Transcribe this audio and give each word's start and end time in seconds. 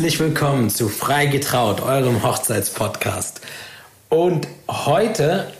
Herzlich 0.00 0.18
willkommen 0.18 0.70
zu 0.70 0.88
Freigetraut, 0.88 1.82
eurem 1.82 2.22
Hochzeitspodcast. 2.22 3.42
Und 4.08 4.48
heute 4.66 5.52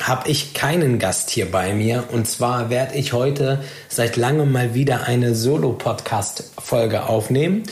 habe 0.00 0.30
ich 0.30 0.54
keinen 0.54 1.00
Gast 1.00 1.30
hier 1.30 1.50
bei 1.50 1.74
mir. 1.74 2.04
Und 2.12 2.28
zwar 2.28 2.70
werde 2.70 2.94
ich 2.94 3.12
heute 3.12 3.64
seit 3.88 4.14
langem 4.14 4.52
mal 4.52 4.74
wieder 4.74 5.08
eine 5.08 5.34
Solo-Podcast-Folge 5.34 7.08
aufnehmen. 7.08 7.64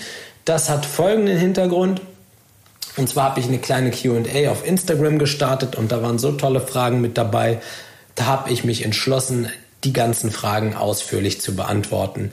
Das 0.44 0.68
hat 0.68 0.84
folgenden 0.84 1.38
Hintergrund. 1.38 2.00
Und 2.96 3.08
zwar 3.08 3.30
habe 3.30 3.38
ich 3.38 3.46
eine 3.46 3.58
kleine 3.58 3.92
QA 3.92 4.50
auf 4.50 4.66
Instagram 4.66 5.20
gestartet 5.20 5.76
und 5.76 5.92
da 5.92 6.02
waren 6.02 6.18
so 6.18 6.32
tolle 6.32 6.60
Fragen 6.60 7.00
mit 7.00 7.18
dabei. 7.18 7.60
Da 8.16 8.26
habe 8.26 8.50
ich 8.50 8.64
mich 8.64 8.84
entschlossen, 8.84 9.48
die 9.84 9.92
ganzen 9.92 10.32
Fragen 10.32 10.74
ausführlich 10.74 11.40
zu 11.40 11.54
beantworten. 11.54 12.32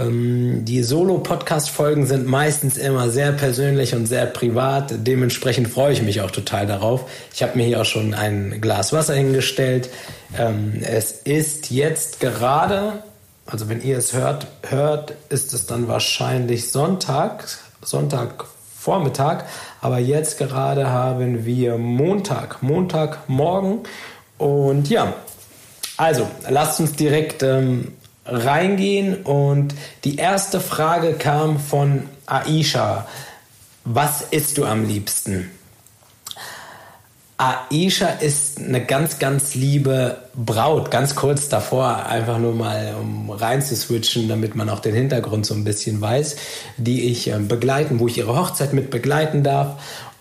Ähm, 0.00 0.64
die 0.64 0.82
Solo-Podcast-Folgen 0.82 2.06
sind 2.06 2.26
meistens 2.26 2.76
immer 2.76 3.10
sehr 3.10 3.32
persönlich 3.32 3.94
und 3.94 4.06
sehr 4.06 4.26
privat. 4.26 4.94
Dementsprechend 5.06 5.68
freue 5.68 5.92
ich 5.92 6.02
mich 6.02 6.20
auch 6.20 6.30
total 6.30 6.66
darauf. 6.66 7.10
Ich 7.34 7.42
habe 7.42 7.56
mir 7.56 7.66
hier 7.66 7.80
auch 7.80 7.86
schon 7.86 8.14
ein 8.14 8.60
Glas 8.60 8.92
Wasser 8.92 9.14
hingestellt. 9.14 9.90
Ähm, 10.38 10.80
es 10.82 11.12
ist 11.12 11.70
jetzt 11.70 12.20
gerade, 12.20 13.02
also 13.46 13.68
wenn 13.68 13.82
ihr 13.82 13.98
es 13.98 14.12
hört, 14.12 14.46
hört, 14.68 15.14
ist 15.28 15.52
es 15.52 15.66
dann 15.66 15.88
wahrscheinlich 15.88 16.70
Sonntag, 16.70 17.46
Sonntagvormittag. 17.82 19.44
Aber 19.80 19.98
jetzt 19.98 20.38
gerade 20.38 20.88
haben 20.88 21.44
wir 21.44 21.76
Montag, 21.78 22.62
Montagmorgen. 22.62 23.80
Und 24.38 24.88
ja, 24.88 25.12
also 25.96 26.26
lasst 26.48 26.80
uns 26.80 26.92
direkt 26.92 27.42
ähm, 27.42 27.92
reingehen 28.24 29.22
und 29.22 29.74
die 30.04 30.16
erste 30.16 30.60
Frage 30.60 31.14
kam 31.14 31.58
von 31.58 32.04
Aisha. 32.26 33.06
Was 33.84 34.22
isst 34.30 34.58
du 34.58 34.64
am 34.64 34.86
liebsten? 34.86 35.50
Aisha 37.40 38.08
ist 38.08 38.58
eine 38.58 38.84
ganz, 38.84 39.18
ganz 39.18 39.54
liebe 39.54 40.18
Braut. 40.34 40.90
Ganz 40.90 41.14
kurz 41.14 41.48
davor, 41.48 42.04
einfach 42.04 42.38
nur 42.38 42.54
mal, 42.54 42.94
um 43.00 43.30
rein 43.30 43.62
zu 43.62 43.74
switchen, 43.74 44.28
damit 44.28 44.54
man 44.54 44.68
auch 44.68 44.80
den 44.80 44.94
Hintergrund 44.94 45.46
so 45.46 45.54
ein 45.54 45.64
bisschen 45.64 46.02
weiß, 46.02 46.36
die 46.76 47.10
ich 47.10 47.28
ähm, 47.28 47.48
begleiten, 47.48 47.98
wo 47.98 48.08
ich 48.08 48.18
ihre 48.18 48.36
Hochzeit 48.36 48.74
mit 48.74 48.90
begleiten 48.90 49.42
darf 49.42 49.78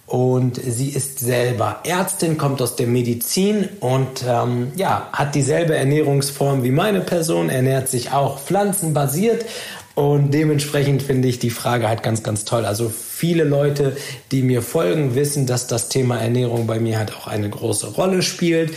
und 0.10 0.56
sie 0.56 0.90
ist 0.90 1.20
selber 1.20 1.82
Ärztin, 1.84 2.40
kommt 2.40 2.64
aus 2.64 2.76
der 2.76 2.88
Medizin 2.88 3.70
und 3.80 4.26
ähm, 4.28 4.72
ja, 4.76 5.08
hat 5.14 5.36
dieselbe 5.36 5.76
Ernährungsform 5.76 6.64
wie 6.64 6.72
meine 6.72 7.02
Person, 7.02 7.50
ernährt 7.50 7.90
sich 7.90 8.12
auch 8.12 8.40
pflanzenbasiert. 8.40 9.46
Und 9.94 10.34
dementsprechend 10.34 11.04
finde 11.04 11.28
ich 11.28 11.38
die 11.38 11.52
Frage 11.52 11.88
halt 11.88 12.02
ganz, 12.02 12.24
ganz 12.24 12.44
toll. 12.44 12.66
Also 12.66 12.90
viele 12.90 13.44
Leute, 13.44 13.98
die 14.32 14.42
mir 14.42 14.64
folgen, 14.64 15.14
wissen, 15.14 15.46
dass 15.46 15.68
das 15.68 15.90
Thema 15.90 16.18
Ernährung 16.18 16.66
bei 16.66 16.80
mir 16.80 16.98
halt 16.98 17.16
auch 17.16 17.28
eine 17.28 17.50
große 17.50 17.94
Rolle 17.94 18.24
spielt, 18.24 18.74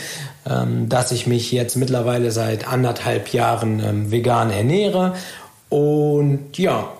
ähm, 0.47 0.87
dass 0.87 1.11
ich 1.11 1.25
mich 1.25 1.51
jetzt 1.51 1.77
mittlerweile 1.77 2.29
seit 2.29 2.67
anderthalb 2.67 3.29
Jahren 3.29 3.79
ähm, 3.79 4.11
vegan 4.11 4.51
ernähre. 4.51 5.15
Und 5.69 6.59
ja, 6.59 6.91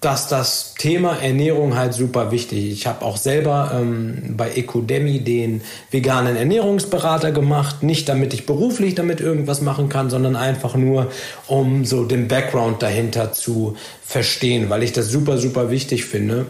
dass 0.00 0.28
das 0.28 0.74
Thema 0.74 1.16
Ernährung 1.20 1.76
halt 1.76 1.92
super 1.92 2.30
wichtig. 2.30 2.70
Ich 2.70 2.86
habe 2.86 3.04
auch 3.04 3.16
selber 3.16 3.72
ähm, 3.74 4.34
bei 4.36 4.50
Ecodemi 4.52 5.20
den 5.20 5.60
veganen 5.90 6.36
Ernährungsberater 6.36 7.32
gemacht, 7.32 7.82
nicht 7.82 8.08
damit 8.08 8.32
ich 8.32 8.46
beruflich 8.46 8.94
damit 8.94 9.20
irgendwas 9.20 9.60
machen 9.60 9.88
kann, 9.88 10.08
sondern 10.08 10.36
einfach 10.36 10.76
nur, 10.76 11.10
um 11.48 11.84
so 11.84 12.04
den 12.04 12.28
Background 12.28 12.80
dahinter 12.80 13.32
zu 13.32 13.76
verstehen, 14.04 14.70
weil 14.70 14.84
ich 14.84 14.92
das 14.92 15.08
super, 15.08 15.36
super 15.38 15.68
wichtig 15.68 16.04
finde, 16.04 16.46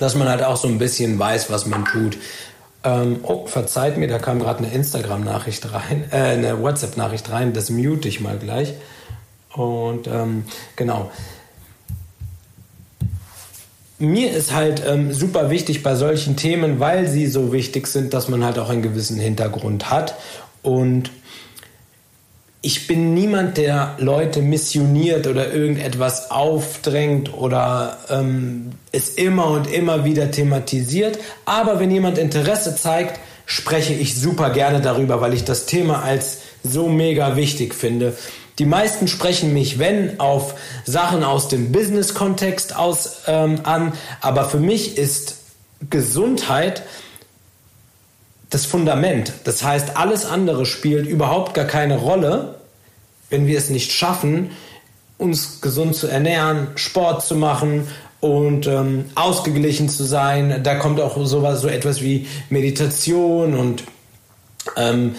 dass 0.00 0.16
man 0.16 0.28
halt 0.28 0.42
auch 0.42 0.56
so 0.56 0.66
ein 0.66 0.78
bisschen 0.78 1.20
weiß, 1.20 1.50
was 1.50 1.66
man 1.66 1.84
tut. 1.84 2.18
Ähm, 2.82 3.20
oh, 3.22 3.46
verzeiht 3.46 3.96
mir, 3.96 4.08
da 4.08 4.18
kam 4.18 4.40
gerade 4.40 4.64
eine 4.64 4.72
Instagram-Nachricht 4.74 5.72
rein, 5.72 6.04
äh, 6.10 6.16
eine 6.16 6.60
WhatsApp-Nachricht 6.60 7.30
rein, 7.30 7.52
das 7.52 7.70
mute 7.70 8.08
ich 8.08 8.20
mal 8.20 8.38
gleich. 8.38 8.74
Und 9.54 10.08
ähm, 10.08 10.44
genau 10.74 11.10
mir 13.98 14.32
ist 14.32 14.52
halt 14.52 14.82
ähm, 14.86 15.12
super 15.12 15.50
wichtig 15.50 15.82
bei 15.82 15.94
solchen 15.94 16.36
Themen, 16.36 16.80
weil 16.80 17.08
sie 17.08 17.26
so 17.26 17.52
wichtig 17.52 17.86
sind, 17.86 18.12
dass 18.12 18.28
man 18.28 18.44
halt 18.44 18.58
auch 18.58 18.68
einen 18.68 18.82
gewissen 18.82 19.18
Hintergrund 19.18 19.90
hat. 19.90 20.16
Und 20.62 21.10
ich 22.60 22.86
bin 22.88 23.14
niemand, 23.14 23.58
der 23.58 23.94
Leute 23.98 24.42
missioniert 24.42 25.26
oder 25.26 25.52
irgendetwas 25.52 26.30
aufdrängt 26.30 27.32
oder 27.32 27.98
ähm, 28.10 28.72
es 28.92 29.10
immer 29.10 29.50
und 29.50 29.72
immer 29.72 30.04
wieder 30.04 30.30
thematisiert. 30.30 31.18
Aber 31.44 31.78
wenn 31.78 31.90
jemand 31.90 32.18
Interesse 32.18 32.74
zeigt, 32.74 33.20
spreche 33.46 33.94
ich 33.94 34.16
super 34.16 34.50
gerne 34.50 34.80
darüber, 34.80 35.20
weil 35.20 35.32
ich 35.32 35.44
das 35.44 35.66
Thema 35.66 36.02
als 36.02 36.38
so 36.64 36.88
mega 36.88 37.36
wichtig 37.36 37.74
finde. 37.74 38.16
Die 38.58 38.66
meisten 38.66 39.06
sprechen 39.06 39.52
mich, 39.52 39.78
wenn, 39.78 40.18
auf 40.18 40.54
Sachen 40.84 41.24
aus 41.24 41.48
dem 41.48 41.72
Business-Kontext 41.72 42.74
aus 42.74 43.22
ähm, 43.26 43.60
an. 43.64 43.92
Aber 44.20 44.48
für 44.48 44.60
mich 44.60 44.96
ist 44.96 45.36
Gesundheit 45.90 46.82
das 48.48 48.64
Fundament. 48.64 49.32
Das 49.44 49.62
heißt, 49.62 49.96
alles 49.96 50.24
andere 50.24 50.64
spielt 50.64 51.06
überhaupt 51.06 51.52
gar 51.54 51.66
keine 51.66 51.98
Rolle, 51.98 52.54
wenn 53.28 53.46
wir 53.46 53.58
es 53.58 53.70
nicht 53.70 53.92
schaffen, 53.92 54.52
uns 55.18 55.60
gesund 55.60 55.94
zu 55.96 56.06
ernähren, 56.06 56.68
Sport 56.76 57.24
zu 57.24 57.34
machen 57.34 57.88
und 58.20 58.66
ähm, 58.66 59.06
ausgeglichen 59.14 59.88
zu 59.88 60.04
sein. 60.04 60.62
Da 60.62 60.76
kommt 60.76 61.00
auch 61.00 61.24
sowas, 61.26 61.60
so 61.60 61.68
etwas 61.68 62.00
wie 62.00 62.26
Meditation 62.48 63.54
und 63.54 63.84
ähm, 64.76 65.14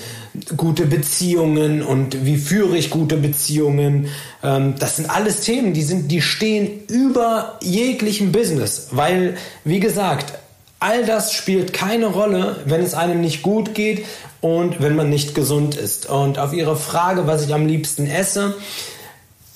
gute 0.55 0.85
Beziehungen 0.85 1.81
und 1.81 2.25
wie 2.25 2.37
führe 2.37 2.77
ich 2.77 2.89
gute 2.89 3.17
Beziehungen. 3.17 4.07
Ähm, 4.43 4.75
das 4.79 4.97
sind 4.97 5.09
alles 5.09 5.41
Themen, 5.41 5.73
die 5.73 5.83
sind, 5.83 6.11
die 6.11 6.21
stehen 6.21 6.85
über 6.87 7.57
jeglichem 7.61 8.31
Business, 8.31 8.89
weil, 8.91 9.37
wie 9.63 9.79
gesagt, 9.79 10.33
all 10.79 11.05
das 11.05 11.33
spielt 11.33 11.73
keine 11.73 12.07
Rolle, 12.07 12.57
wenn 12.65 12.81
es 12.81 12.93
einem 12.93 13.21
nicht 13.21 13.41
gut 13.41 13.73
geht 13.73 14.05
und 14.41 14.81
wenn 14.81 14.95
man 14.95 15.09
nicht 15.09 15.35
gesund 15.35 15.75
ist. 15.75 16.07
Und 16.07 16.39
auf 16.39 16.53
Ihre 16.53 16.75
Frage, 16.75 17.27
was 17.27 17.45
ich 17.45 17.53
am 17.53 17.67
liebsten 17.67 18.07
esse, 18.07 18.55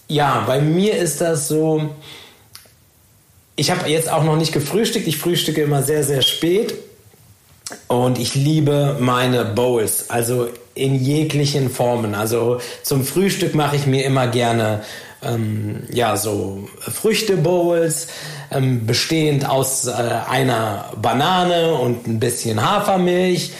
ja, 0.07 0.43
bei 0.45 0.59
mir 0.59 0.97
ist 0.97 1.21
das 1.21 1.47
so, 1.47 1.89
ich 3.55 3.71
habe 3.71 3.89
jetzt 3.89 4.11
auch 4.11 4.23
noch 4.23 4.35
nicht 4.35 4.51
gefrühstückt, 4.51 5.07
ich 5.07 5.17
frühstücke 5.17 5.61
immer 5.61 5.83
sehr, 5.83 6.03
sehr 6.03 6.21
spät 6.21 6.73
und 7.87 8.19
ich 8.19 8.35
liebe 8.35 8.97
meine 8.99 9.45
Bowls, 9.45 10.09
also 10.09 10.47
in 10.73 10.95
jeglichen 10.95 11.69
Formen. 11.69 12.15
Also 12.15 12.59
zum 12.83 13.03
Frühstück 13.03 13.55
mache 13.55 13.75
ich 13.75 13.85
mir 13.85 14.05
immer 14.05 14.27
gerne 14.27 14.81
ähm, 15.23 15.83
ja 15.91 16.17
so 16.17 16.67
Früchtebowls, 16.79 18.07
ähm, 18.51 18.85
bestehend 18.85 19.47
aus 19.47 19.87
äh, 19.87 19.91
einer 19.91 20.93
Banane 21.01 21.73
und 21.73 22.07
ein 22.07 22.19
bisschen 22.19 22.61
Hafermilch 22.61 23.51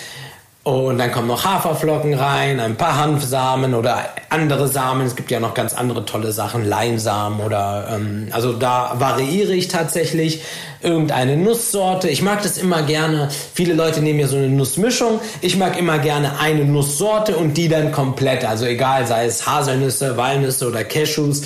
und 0.64 1.00
dann 1.00 1.12
kommen 1.12 1.28
noch 1.28 1.44
Haferflocken 1.44 2.14
rein, 2.14 2.60
ein 2.60 2.76
paar 2.76 2.96
Hanfsamen 2.96 3.74
oder 3.74 4.10
andere 4.30 4.68
Samen. 4.68 5.08
Es 5.08 5.16
gibt 5.16 5.32
ja 5.32 5.40
noch 5.40 5.56
ganz 5.56 5.74
andere 5.74 6.06
tolle 6.06 6.32
Sachen, 6.32 6.66
Leinsamen 6.66 7.40
oder 7.40 7.88
ähm, 7.92 8.28
also 8.30 8.54
da 8.54 8.94
variiere 9.00 9.54
ich 9.56 9.70
tatsächlich 9.70 10.44
irgendeine 10.82 11.36
Nusssorte. 11.36 12.10
Ich 12.10 12.22
mag 12.22 12.44
das 12.44 12.60
immer 12.60 12.84
gerne. 12.84 13.30
Viele 13.56 13.74
Leute 13.74 14.02
nehmen 14.02 14.20
ja 14.20 14.28
so 14.28 14.38
eine 14.38 14.50
Nussmischung. 14.50 15.20
Ich 15.42 15.58
mag 15.58 15.80
immer 15.80 15.98
gerne 15.98 16.40
eine 16.40 16.64
Nusssorte 16.64 17.38
und 17.38 17.58
die 17.58 17.68
dann 17.68 17.92
komplett. 17.92 18.46
Also 18.46 18.66
egal, 18.66 19.08
sei 19.08 19.26
es 19.26 19.48
Haselnüsse, 19.48 20.16
Walnüsse 20.16 20.68
oder 20.68 20.84
Cashews. 20.84 21.42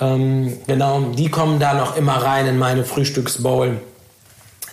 Ähm, 0.00 0.58
genau, 0.68 1.00
die 1.16 1.30
kommen 1.30 1.58
da 1.58 1.74
noch 1.74 1.96
immer 1.96 2.22
rein 2.22 2.46
in 2.46 2.58
meine 2.58 2.84
Frühstücksbowl. 2.84 3.80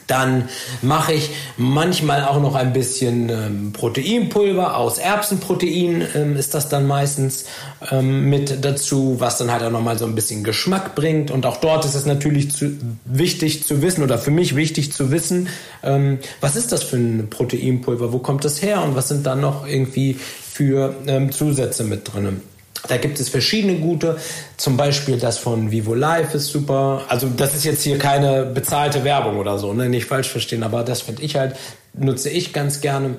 Dann 0.09 0.49
mache 0.81 1.13
ich 1.13 1.29
manchmal 1.55 2.25
auch 2.25 2.41
noch 2.41 2.55
ein 2.55 2.73
bisschen 2.73 3.29
ähm, 3.29 3.73
Proteinpulver 3.73 4.75
aus 4.75 4.97
Erbsenprotein 4.97 6.05
ähm, 6.15 6.35
ist 6.35 6.53
das 6.53 6.67
dann 6.67 6.87
meistens 6.87 7.45
ähm, 7.91 8.29
mit 8.29 8.65
dazu, 8.65 9.17
was 9.19 9.37
dann 9.37 9.51
halt 9.51 9.63
auch 9.63 9.71
nochmal 9.71 9.97
so 9.97 10.05
ein 10.05 10.15
bisschen 10.15 10.43
Geschmack 10.43 10.95
bringt. 10.95 11.29
Und 11.31 11.45
auch 11.45 11.57
dort 11.57 11.85
ist 11.85 11.95
es 11.95 12.05
natürlich 12.05 12.51
zu, 12.51 12.71
wichtig 13.05 13.65
zu 13.65 13.81
wissen 13.81 14.03
oder 14.03 14.17
für 14.17 14.31
mich 14.31 14.55
wichtig 14.55 14.91
zu 14.91 15.11
wissen, 15.11 15.47
ähm, 15.83 16.19
was 16.41 16.55
ist 16.55 16.71
das 16.71 16.83
für 16.83 16.97
ein 16.97 17.29
Proteinpulver, 17.29 18.11
wo 18.11 18.19
kommt 18.19 18.43
das 18.45 18.61
her 18.61 18.83
und 18.83 18.95
was 18.95 19.09
sind 19.09 19.25
da 19.25 19.35
noch 19.35 19.67
irgendwie 19.67 20.15
für 20.15 20.95
ähm, 21.07 21.31
Zusätze 21.31 21.83
mit 21.83 22.11
drin. 22.11 22.41
Da 22.87 22.97
gibt 22.97 23.19
es 23.19 23.29
verschiedene 23.29 23.75
gute, 23.75 24.17
zum 24.57 24.77
Beispiel 24.77 25.17
das 25.17 25.37
von 25.37 25.71
Vivo 25.71 25.93
Life 25.93 26.37
ist 26.37 26.47
super. 26.47 27.05
Also 27.09 27.27
das 27.27 27.55
ist 27.55 27.65
jetzt 27.65 27.83
hier 27.83 27.97
keine 27.97 28.45
bezahlte 28.45 29.03
Werbung 29.03 29.37
oder 29.37 29.57
so, 29.57 29.73
ne? 29.73 29.89
nicht 29.89 30.05
falsch 30.05 30.29
verstehen, 30.29 30.63
aber 30.63 30.83
das 30.83 31.01
finde 31.01 31.23
ich 31.23 31.35
halt, 31.35 31.55
nutze 31.93 32.29
ich 32.29 32.53
ganz 32.53 32.81
gerne 32.81 33.17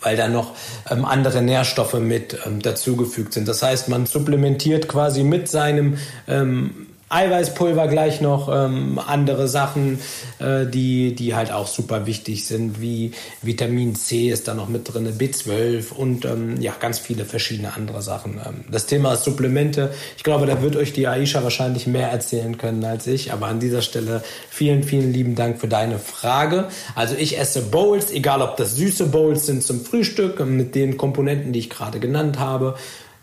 weil 0.00 0.16
da 0.16 0.28
noch 0.28 0.52
ähm, 0.90 1.04
andere 1.04 1.42
Nährstoffe 1.42 1.94
mit 1.94 2.38
ähm, 2.46 2.62
dazugefügt 2.62 3.32
sind. 3.32 3.48
Das 3.48 3.62
heißt, 3.62 3.88
man 3.88 4.06
supplementiert 4.06 4.86
quasi 4.88 5.24
mit 5.24 5.48
seinem 5.48 5.98
ähm, 6.28 6.87
Eiweißpulver 7.10 7.88
gleich 7.88 8.20
noch 8.20 8.48
ähm, 8.54 8.98
andere 9.04 9.48
Sachen, 9.48 9.98
äh, 10.38 10.66
die, 10.66 11.14
die 11.14 11.34
halt 11.34 11.50
auch 11.50 11.66
super 11.66 12.06
wichtig 12.06 12.46
sind, 12.46 12.80
wie 12.80 13.12
Vitamin 13.40 13.94
C 13.94 14.28
ist 14.28 14.46
da 14.46 14.54
noch 14.54 14.68
mit 14.68 14.92
drin, 14.92 15.08
B12 15.18 15.92
und 15.92 16.24
ähm, 16.24 16.60
ja, 16.60 16.74
ganz 16.78 16.98
viele 16.98 17.24
verschiedene 17.24 17.74
andere 17.74 18.02
Sachen. 18.02 18.40
Ähm, 18.44 18.64
das 18.70 18.86
Thema 18.86 19.14
ist 19.14 19.24
Supplemente. 19.24 19.90
Ich 20.16 20.24
glaube, 20.24 20.46
da 20.46 20.60
wird 20.60 20.76
euch 20.76 20.92
die 20.92 21.06
Aisha 21.06 21.42
wahrscheinlich 21.42 21.86
mehr 21.86 22.08
erzählen 22.08 22.58
können 22.58 22.84
als 22.84 23.06
ich, 23.06 23.32
aber 23.32 23.46
an 23.46 23.58
dieser 23.58 23.82
Stelle 23.82 24.22
vielen, 24.50 24.82
vielen 24.82 25.12
lieben 25.12 25.34
Dank 25.34 25.58
für 25.60 25.68
deine 25.68 25.98
Frage. 25.98 26.68
Also 26.94 27.14
ich 27.14 27.38
esse 27.38 27.62
Bowls, 27.62 28.10
egal 28.10 28.42
ob 28.42 28.56
das 28.56 28.76
süße 28.76 29.06
Bowls 29.06 29.46
sind 29.46 29.62
zum 29.62 29.80
Frühstück 29.84 30.44
mit 30.44 30.74
den 30.74 30.98
Komponenten, 30.98 31.52
die 31.52 31.60
ich 31.60 31.70
gerade 31.70 32.00
genannt 32.00 32.38
habe, 32.38 32.74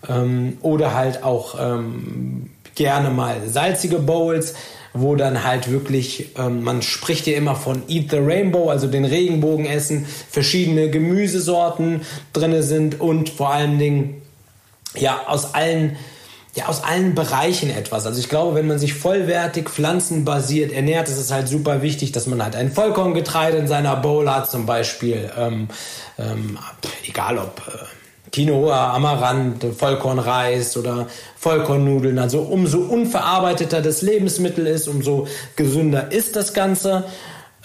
ähm, 0.09 0.57
oder 0.61 0.93
halt 0.93 1.23
auch 1.23 1.55
ähm, 1.59 2.49
gerne 2.75 3.09
mal 3.09 3.41
salzige 3.47 3.99
Bowls, 3.99 4.53
wo 4.93 5.15
dann 5.15 5.43
halt 5.43 5.69
wirklich, 5.69 6.29
ähm, 6.37 6.63
man 6.63 6.81
spricht 6.81 7.27
ja 7.27 7.35
immer 7.35 7.55
von 7.55 7.83
Eat 7.89 8.11
the 8.11 8.17
Rainbow, 8.17 8.69
also 8.69 8.87
den 8.87 9.05
Regenbogen 9.05 9.65
essen, 9.65 10.05
verschiedene 10.29 10.89
Gemüsesorten 10.89 12.01
drinne 12.31 12.63
sind 12.63 13.01
und 13.01 13.29
vor 13.29 13.49
allen 13.49 13.77
Dingen 13.77 14.21
ja 14.95 15.23
aus 15.27 15.53
allen 15.53 15.97
ja, 16.55 16.67
aus 16.67 16.83
allen 16.85 17.15
Bereichen 17.15 17.69
etwas. 17.69 18.05
Also 18.05 18.17
ich 18.17 18.29
glaube, 18.29 18.55
wenn 18.55 18.65
man 18.65 18.79
sich 18.79 18.93
vollwertig 18.93 19.69
pflanzenbasiert 19.69 20.71
ernährt, 20.71 21.09
ist 21.09 21.17
es 21.17 21.29
halt 21.29 21.49
super 21.49 21.81
wichtig, 21.81 22.13
dass 22.13 22.27
man 22.27 22.41
halt 22.41 22.55
ein 22.55 22.71
Vollkorngetreide 22.71 23.57
in 23.57 23.67
seiner 23.67 23.97
Bowl 23.97 24.29
hat, 24.29 24.49
zum 24.49 24.65
Beispiel, 24.65 25.29
ähm, 25.37 25.67
ähm, 26.17 26.57
egal 27.05 27.39
ob 27.39 27.61
äh, 27.67 28.04
Quinoa, 28.31 28.93
Amaranth, 28.93 29.65
Vollkornreis 29.77 30.75
oder 30.77 31.07
Vollkornnudeln. 31.37 32.19
Also 32.19 32.41
umso 32.41 32.79
unverarbeiteter 32.79 33.81
das 33.81 34.01
Lebensmittel 34.01 34.67
ist, 34.67 34.87
umso 34.87 35.27
gesünder 35.55 36.11
ist 36.11 36.35
das 36.35 36.53
Ganze. 36.53 37.05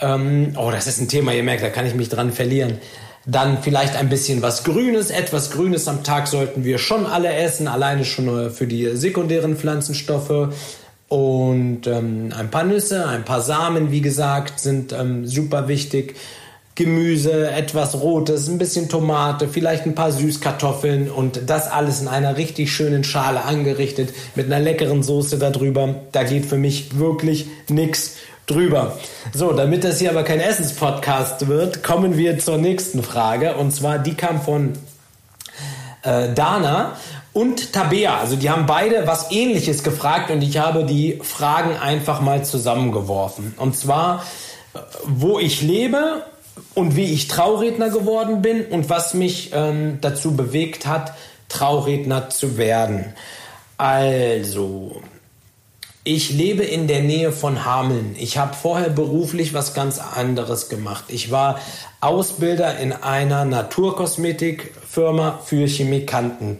Ähm, 0.00 0.54
oh, 0.56 0.70
das 0.70 0.86
ist 0.86 1.00
ein 1.00 1.08
Thema, 1.08 1.32
ihr 1.32 1.42
merkt, 1.42 1.62
da 1.62 1.70
kann 1.70 1.86
ich 1.86 1.94
mich 1.94 2.08
dran 2.08 2.32
verlieren. 2.32 2.78
Dann 3.26 3.62
vielleicht 3.62 3.96
ein 3.96 4.08
bisschen 4.08 4.42
was 4.42 4.64
Grünes. 4.64 5.10
Etwas 5.10 5.50
Grünes 5.50 5.86
am 5.88 6.02
Tag 6.04 6.26
sollten 6.26 6.64
wir 6.64 6.78
schon 6.78 7.06
alle 7.06 7.32
essen, 7.32 7.68
alleine 7.68 8.04
schon 8.04 8.50
für 8.50 8.66
die 8.66 8.96
sekundären 8.96 9.56
Pflanzenstoffe. 9.56 10.54
Und 11.08 11.86
ähm, 11.86 12.32
ein 12.38 12.50
paar 12.50 12.64
Nüsse, 12.64 13.08
ein 13.08 13.24
paar 13.24 13.40
Samen, 13.40 13.90
wie 13.90 14.00
gesagt, 14.00 14.60
sind 14.60 14.92
ähm, 14.92 15.26
super 15.26 15.66
wichtig. 15.66 16.14
Gemüse, 16.80 17.50
etwas 17.50 18.00
Rotes, 18.00 18.48
ein 18.48 18.56
bisschen 18.56 18.88
Tomate, 18.88 19.48
vielleicht 19.48 19.84
ein 19.84 19.94
paar 19.94 20.12
Süßkartoffeln 20.12 21.10
und 21.10 21.42
das 21.44 21.70
alles 21.70 22.00
in 22.00 22.08
einer 22.08 22.38
richtig 22.38 22.72
schönen 22.72 23.04
Schale 23.04 23.44
angerichtet 23.44 24.14
mit 24.34 24.46
einer 24.46 24.60
leckeren 24.60 25.02
Soße 25.02 25.36
darüber. 25.36 25.96
Da 26.12 26.22
geht 26.22 26.46
für 26.46 26.56
mich 26.56 26.98
wirklich 26.98 27.48
nichts 27.68 28.16
drüber. 28.46 28.98
So, 29.34 29.52
damit 29.52 29.84
das 29.84 29.98
hier 29.98 30.08
aber 30.08 30.22
kein 30.22 30.40
Essenspodcast 30.40 31.48
wird, 31.48 31.82
kommen 31.82 32.16
wir 32.16 32.38
zur 32.38 32.56
nächsten 32.56 33.02
Frage 33.02 33.56
und 33.56 33.72
zwar 33.72 33.98
die 33.98 34.14
kam 34.14 34.40
von 34.40 34.72
äh, 36.02 36.32
Dana 36.32 36.96
und 37.34 37.74
Tabea. 37.74 38.20
Also 38.20 38.36
die 38.36 38.48
haben 38.48 38.64
beide 38.64 39.06
was 39.06 39.30
ähnliches 39.30 39.82
gefragt 39.82 40.30
und 40.30 40.40
ich 40.40 40.56
habe 40.56 40.84
die 40.84 41.20
Fragen 41.22 41.76
einfach 41.76 42.22
mal 42.22 42.42
zusammengeworfen. 42.42 43.52
Und 43.58 43.76
zwar, 43.76 44.24
äh, 44.72 44.78
wo 45.04 45.38
ich 45.38 45.60
lebe 45.60 46.22
und 46.74 46.96
wie 46.96 47.12
ich 47.12 47.28
Trauredner 47.28 47.90
geworden 47.90 48.42
bin 48.42 48.64
und 48.66 48.88
was 48.88 49.14
mich 49.14 49.50
ähm, 49.52 49.98
dazu 50.00 50.36
bewegt 50.36 50.86
hat, 50.86 51.14
Trauredner 51.48 52.30
zu 52.30 52.56
werden. 52.56 53.14
Also, 53.76 55.02
ich 56.04 56.30
lebe 56.30 56.62
in 56.62 56.86
der 56.86 57.02
Nähe 57.02 57.32
von 57.32 57.64
Hameln. 57.64 58.16
Ich 58.18 58.38
habe 58.38 58.54
vorher 58.54 58.88
beruflich 58.88 59.52
was 59.52 59.74
ganz 59.74 59.98
anderes 59.98 60.68
gemacht. 60.68 61.04
Ich 61.08 61.30
war 61.30 61.58
Ausbilder 62.00 62.78
in 62.78 62.92
einer 62.92 63.44
Naturkosmetikfirma 63.44 65.40
für 65.44 65.66
Chemikanten. 65.66 66.58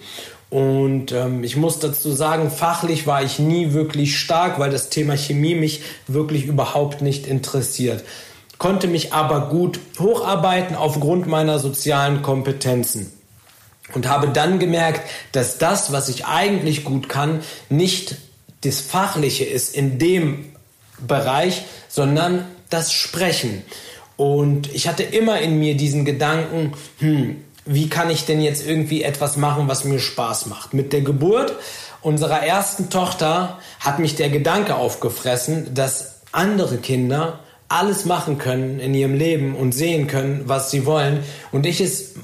Und 0.50 1.12
ähm, 1.12 1.44
ich 1.44 1.56
muss 1.56 1.79
dazu 1.79 2.11
sagen, 2.11 2.50
fachlich 2.50 3.06
war 3.06 3.23
ich 3.23 3.38
nie 3.38 3.73
wirklich 3.73 4.19
stark, 4.19 4.58
weil 4.58 4.70
das 4.70 4.88
Thema 4.88 5.17
Chemie 5.17 5.55
mich 5.55 5.82
wirklich 6.08 6.47
überhaupt 6.47 7.02
nicht 7.02 7.26
interessiert 7.26 8.02
konnte 8.60 8.88
mich 8.88 9.14
aber 9.14 9.48
gut 9.48 9.80
hocharbeiten 9.98 10.76
aufgrund 10.76 11.26
meiner 11.26 11.58
sozialen 11.58 12.20
Kompetenzen. 12.20 13.10
Und 13.94 14.06
habe 14.06 14.28
dann 14.28 14.60
gemerkt, 14.60 15.00
dass 15.32 15.56
das, 15.58 15.92
was 15.92 16.10
ich 16.10 16.26
eigentlich 16.26 16.84
gut 16.84 17.08
kann, 17.08 17.40
nicht 17.70 18.16
das 18.60 18.80
Fachliche 18.80 19.44
ist 19.44 19.74
in 19.74 19.98
dem 19.98 20.52
Bereich, 20.98 21.62
sondern 21.88 22.44
das 22.68 22.92
Sprechen. 22.92 23.64
Und 24.16 24.72
ich 24.74 24.86
hatte 24.86 25.04
immer 25.04 25.40
in 25.40 25.58
mir 25.58 25.74
diesen 25.74 26.04
Gedanken, 26.04 26.74
hm, 26.98 27.42
wie 27.64 27.88
kann 27.88 28.10
ich 28.10 28.26
denn 28.26 28.42
jetzt 28.42 28.64
irgendwie 28.64 29.02
etwas 29.02 29.38
machen, 29.38 29.68
was 29.68 29.84
mir 29.84 29.98
Spaß 29.98 30.46
macht? 30.46 30.74
Mit 30.74 30.92
der 30.92 31.00
Geburt 31.00 31.54
unserer 32.02 32.42
ersten 32.42 32.90
Tochter 32.90 33.58
hat 33.80 33.98
mich 34.00 34.16
der 34.16 34.28
Gedanke 34.28 34.76
aufgefressen, 34.76 35.74
dass 35.74 36.20
andere 36.30 36.76
Kinder 36.76 37.40
alles 37.70 38.05
machen 38.05 38.37
können 38.37 38.81
in 38.81 38.94
ihrem 38.94 39.14
Leben 39.14 39.55
und 39.55 39.72
sehen 39.72 40.08
können, 40.08 40.43
was 40.46 40.70
sie 40.70 40.84
wollen 40.84 41.22
und 41.52 41.64
ich 41.64 41.81
es 41.81 42.14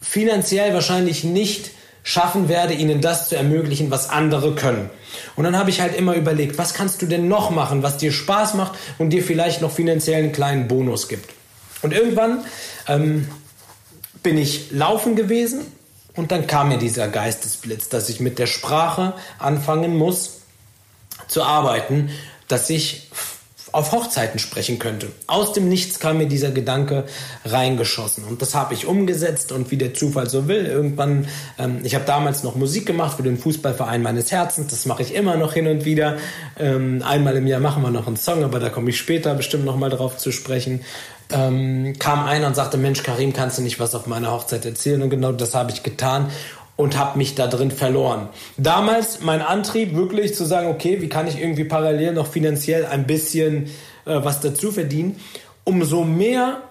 finanziell 0.00 0.72
wahrscheinlich 0.72 1.24
nicht 1.24 1.72
schaffen 2.04 2.48
werde, 2.48 2.72
ihnen 2.72 3.00
das 3.00 3.28
zu 3.28 3.36
ermöglichen, 3.36 3.90
was 3.90 4.08
andere 4.08 4.54
können. 4.54 4.88
Und 5.34 5.42
dann 5.42 5.58
habe 5.58 5.70
ich 5.70 5.80
halt 5.80 5.96
immer 5.96 6.14
überlegt, 6.14 6.56
was 6.56 6.72
kannst 6.72 7.02
du 7.02 7.06
denn 7.06 7.26
noch 7.26 7.50
machen, 7.50 7.82
was 7.82 7.96
dir 7.96 8.12
Spaß 8.12 8.54
macht 8.54 8.78
und 8.98 9.10
dir 9.10 9.24
vielleicht 9.24 9.60
noch 9.60 9.72
finanziell 9.72 10.22
einen 10.22 10.32
kleinen 10.32 10.68
Bonus 10.68 11.08
gibt. 11.08 11.34
Und 11.82 11.92
irgendwann 11.92 12.44
ähm, 12.86 13.26
bin 14.22 14.38
ich 14.38 14.70
laufen 14.70 15.16
gewesen 15.16 15.62
und 16.14 16.30
dann 16.30 16.46
kam 16.46 16.68
mir 16.68 16.78
dieser 16.78 17.08
Geistesblitz, 17.08 17.88
dass 17.88 18.08
ich 18.08 18.20
mit 18.20 18.38
der 18.38 18.46
Sprache 18.46 19.14
anfangen 19.40 19.96
muss 19.96 20.42
zu 21.26 21.42
arbeiten, 21.42 22.10
dass 22.46 22.70
ich 22.70 23.10
auf 23.76 23.92
Hochzeiten 23.92 24.38
sprechen 24.38 24.78
könnte. 24.78 25.08
Aus 25.26 25.52
dem 25.52 25.68
Nichts 25.68 26.00
kam 26.00 26.16
mir 26.16 26.26
dieser 26.26 26.50
Gedanke 26.50 27.04
reingeschossen 27.44 28.24
und 28.24 28.40
das 28.40 28.54
habe 28.54 28.72
ich 28.72 28.86
umgesetzt 28.86 29.52
und 29.52 29.70
wie 29.70 29.76
der 29.76 29.92
Zufall 29.92 30.30
so 30.30 30.48
will, 30.48 30.64
irgendwann, 30.64 31.28
ähm, 31.58 31.80
ich 31.82 31.94
habe 31.94 32.06
damals 32.06 32.42
noch 32.42 32.54
Musik 32.54 32.86
gemacht 32.86 33.18
für 33.18 33.22
den 33.22 33.36
Fußballverein 33.36 34.02
meines 34.02 34.32
Herzens, 34.32 34.68
das 34.68 34.86
mache 34.86 35.02
ich 35.02 35.14
immer 35.14 35.36
noch 35.36 35.52
hin 35.52 35.66
und 35.66 35.84
wieder. 35.84 36.16
Ähm, 36.58 37.02
einmal 37.06 37.36
im 37.36 37.46
Jahr 37.46 37.60
machen 37.60 37.82
wir 37.82 37.90
noch 37.90 38.06
einen 38.06 38.16
Song, 38.16 38.44
aber 38.44 38.60
da 38.60 38.70
komme 38.70 38.88
ich 38.88 38.96
später 38.96 39.34
bestimmt 39.34 39.66
noch 39.66 39.76
mal 39.76 39.90
drauf 39.90 40.16
zu 40.16 40.32
sprechen. 40.32 40.80
Ähm, 41.30 41.98
kam 41.98 42.24
einer 42.24 42.46
und 42.46 42.56
sagte, 42.56 42.78
Mensch, 42.78 43.02
Karim, 43.02 43.32
kannst 43.32 43.58
du 43.58 43.62
nicht 43.62 43.78
was 43.78 43.94
auf 43.94 44.06
meiner 44.06 44.30
Hochzeit 44.30 44.64
erzählen? 44.64 45.02
Und 45.02 45.10
genau 45.10 45.32
das 45.32 45.54
habe 45.54 45.72
ich 45.72 45.82
getan 45.82 46.30
und 46.76 46.98
habe 46.98 47.18
mich 47.18 47.34
da 47.34 47.46
drin 47.46 47.70
verloren. 47.70 48.28
Damals 48.56 49.20
mein 49.22 49.40
Antrieb 49.40 49.94
wirklich 49.94 50.34
zu 50.34 50.44
sagen, 50.44 50.68
okay, 50.68 51.00
wie 51.00 51.08
kann 51.08 51.26
ich 51.26 51.40
irgendwie 51.40 51.64
parallel 51.64 52.12
noch 52.12 52.26
finanziell 52.26 52.86
ein 52.86 53.06
bisschen 53.06 53.66
äh, 54.04 54.22
was 54.22 54.40
dazu 54.40 54.70
verdienen, 54.70 55.16
umso 55.64 56.04
mehr 56.04 56.62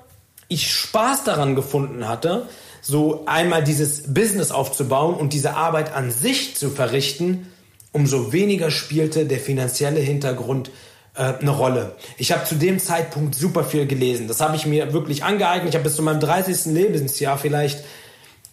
ich 0.48 0.72
Spaß 0.72 1.24
daran 1.24 1.56
gefunden 1.56 2.08
hatte, 2.08 2.48
so 2.82 3.24
einmal 3.26 3.64
dieses 3.64 4.14
Business 4.14 4.52
aufzubauen 4.52 5.16
und 5.16 5.34
diese 5.34 5.56
Arbeit 5.56 5.94
an 5.94 6.12
sich 6.12 6.56
zu 6.56 6.70
verrichten, 6.70 7.48
umso 7.92 8.32
weniger 8.32 8.70
spielte 8.70 9.26
der 9.26 9.40
finanzielle 9.40 10.00
Hintergrund 10.00 10.70
äh, 11.16 11.34
eine 11.40 11.50
Rolle. 11.50 11.96
Ich 12.18 12.32
habe 12.32 12.46
zu 12.46 12.56
dem 12.56 12.78
Zeitpunkt 12.80 13.34
super 13.34 13.64
viel 13.64 13.88
gelesen. 13.88 14.28
Das 14.28 14.40
habe 14.40 14.56
ich 14.56 14.68
mir 14.68 14.94
wirklich 14.94 15.24
angeeignet. 15.24 15.70
Ich 15.70 15.76
habe 15.76 15.86
bis 15.86 15.96
zu 15.96 16.04
meinem 16.04 16.20
30. 16.20 16.74
Lebensjahr 16.74 17.38
vielleicht 17.38 17.84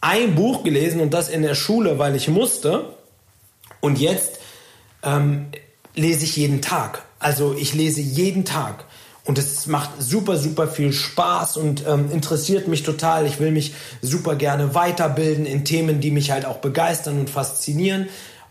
ein 0.03 0.35
Buch 0.35 0.65
gelesen 0.65 1.01
und 1.01 1.15
das 1.15 1.31
in 1.31 1.41
der 1.41 1.55
Schule, 1.55 1.99
weil 1.99 2.15
ich 2.15 2.29
musste. 2.29 2.97
Und 3.81 3.99
jetzt 3.99 4.41
ähm, 5.03 5.47
lese 5.95 6.25
ich 6.25 6.37
jeden 6.37 6.61
Tag. 6.61 7.05
Also 7.19 7.55
ich 7.55 7.73
lese 7.73 8.03
jeden 8.03 8.45
Tag. 8.45 8.85
Und 9.25 9.39
es 9.39 9.69
macht 9.69 9.91
super, 10.03 10.37
super 10.37 10.67
viel 10.67 10.93
Spaß 10.93 11.57
und 11.57 11.87
ähm, 11.87 12.11
interessiert 12.11 12.67
mich 12.67 12.83
total. 12.83 13.25
Ich 13.27 13.39
will 13.39 13.53
mich 13.53 13.75
super 14.01 14.35
gerne 14.35 14.75
weiterbilden 14.75 15.47
in 15.47 15.65
Themen, 15.65 16.01
die 16.01 16.11
mich 16.11 16.33
halt 16.33 16.45
auch 16.45 16.59
begeistern 16.59 17.21
und 17.21 17.31
faszinieren. 17.31 18.09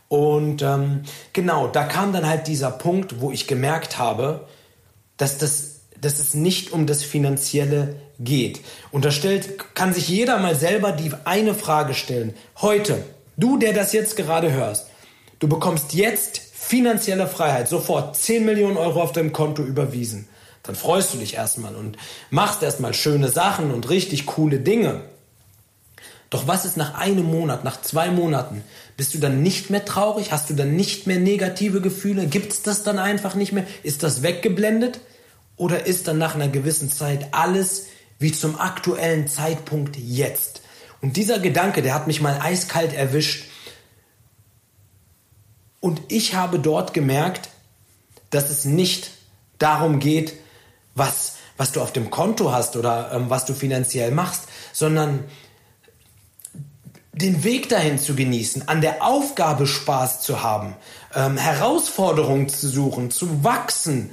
Und 0.08 0.62
ähm, 0.62 1.02
genau, 1.34 1.68
da 1.68 1.84
kam 1.84 2.14
dann 2.14 2.26
halt 2.26 2.48
dieser 2.48 2.72
Punkt, 2.72 3.20
wo 3.20 3.32
ich 3.32 3.48
gemerkt 3.48 3.98
habe, 3.98 4.48
dass 5.18 5.38
das 5.38 5.71
dass 6.02 6.20
es 6.20 6.34
nicht 6.34 6.72
um 6.72 6.88
das 6.88 7.04
Finanzielle 7.04 7.96
geht. 8.20 8.60
Und 8.92 9.06
da 9.06 9.12
stellt, 9.12 9.76
kann 9.76 9.94
sich 9.94 10.10
jeder 10.10 10.38
mal 10.40 10.56
selber 10.56 10.92
die 10.92 11.12
eine 11.26 11.54
Frage 11.54 11.94
stellen. 11.94 12.34
Heute, 12.62 13.04
du, 13.38 13.58
der 13.58 13.74
das 13.74 13.94
jetzt 13.94 14.18
gerade 14.18 14.52
hörst, 14.52 14.88
du 15.40 15.48
bekommst 15.48 15.94
jetzt 15.94 16.42
finanzielle 16.54 17.28
Freiheit, 17.28 17.68
sofort 17.68 18.16
10 18.16 18.46
Millionen 18.46 18.78
Euro 18.78 19.02
auf 19.02 19.12
deinem 19.12 19.32
Konto 19.32 19.64
überwiesen. 19.64 20.28
Dann 20.64 20.76
freust 20.76 21.14
du 21.14 21.18
dich 21.18 21.36
erstmal 21.36 21.76
und 21.76 21.98
machst 22.30 22.62
erstmal 22.62 22.94
schöne 22.94 23.30
Sachen 23.30 23.72
und 23.72 23.90
richtig 23.90 24.26
coole 24.26 24.60
Dinge. 24.60 25.02
Doch 26.30 26.48
was 26.48 26.66
ist 26.66 26.78
nach 26.78 26.94
einem 26.94 27.26
Monat, 27.26 27.64
nach 27.64 27.82
zwei 27.82 28.10
Monaten? 28.10 28.64
Bist 28.96 29.14
du 29.14 29.18
dann 29.18 29.44
nicht 29.44 29.70
mehr 29.70 29.84
traurig? 29.84 30.32
Hast 30.32 30.50
du 30.50 30.54
dann 30.54 30.76
nicht 30.76 31.08
mehr 31.08 31.20
negative 31.20 31.82
Gefühle? 31.82 32.28
Gibt 32.28 32.54
es 32.54 32.62
das 32.62 32.84
dann 32.84 33.00
einfach 33.00 33.36
nicht 33.36 33.52
mehr? 33.52 33.66
Ist 33.84 34.04
das 34.04 34.24
weggeblendet? 34.24 35.02
Oder 35.56 35.86
ist 35.86 36.08
dann 36.08 36.18
nach 36.18 36.36
einer 36.36 36.48
gewissen 36.48 36.90
Zeit 36.90 37.34
alles 37.34 37.88
wie 38.20 38.32
zum 38.32 38.60
aktuellen 38.60 39.28
Zeitpunkt 39.28 39.98
jetzt? 39.98 40.62
Und 41.02 41.18
dieser 41.18 41.40
Gedanke, 41.40 41.82
der 41.82 41.94
hat 41.94 42.08
mich 42.08 42.22
mal 42.22 42.40
eiskalt 42.42 42.94
erwischt. 42.94 43.46
Und 45.80 46.02
ich 46.10 46.36
habe 46.36 46.60
dort 46.60 46.94
gemerkt, 46.94 47.50
dass 48.30 48.50
es 48.50 48.66
nicht 48.66 49.12
darum 49.58 50.00
geht, 50.00 50.34
was, 50.96 51.38
was 51.58 51.72
du 51.72 51.82
auf 51.82 51.92
dem 51.92 52.10
Konto 52.10 52.52
hast 52.52 52.76
oder 52.76 53.12
ähm, 53.14 53.30
was 53.30 53.46
du 53.46 53.54
finanziell 53.54 54.12
machst, 54.12 54.44
sondern 54.74 55.26
den 57.14 57.44
Weg 57.44 57.70
dahin 57.70 58.00
zu 58.00 58.16
genießen, 58.16 58.68
an 58.68 58.82
der 58.82 59.04
Aufgabe 59.04 59.68
Spaß 59.68 60.22
zu 60.22 60.42
haben, 60.42 60.76
ähm, 61.14 61.38
Herausforderungen 61.38 62.48
zu 62.48 62.70
suchen, 62.70 63.12
zu 63.12 63.44
wachsen. 63.44 64.12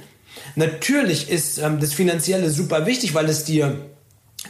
Natürlich 0.55 1.29
ist 1.29 1.57
ähm, 1.57 1.79
das 1.79 1.93
Finanzielle 1.93 2.49
super 2.49 2.85
wichtig, 2.85 3.13
weil 3.13 3.29
es 3.29 3.43
dir 3.43 3.77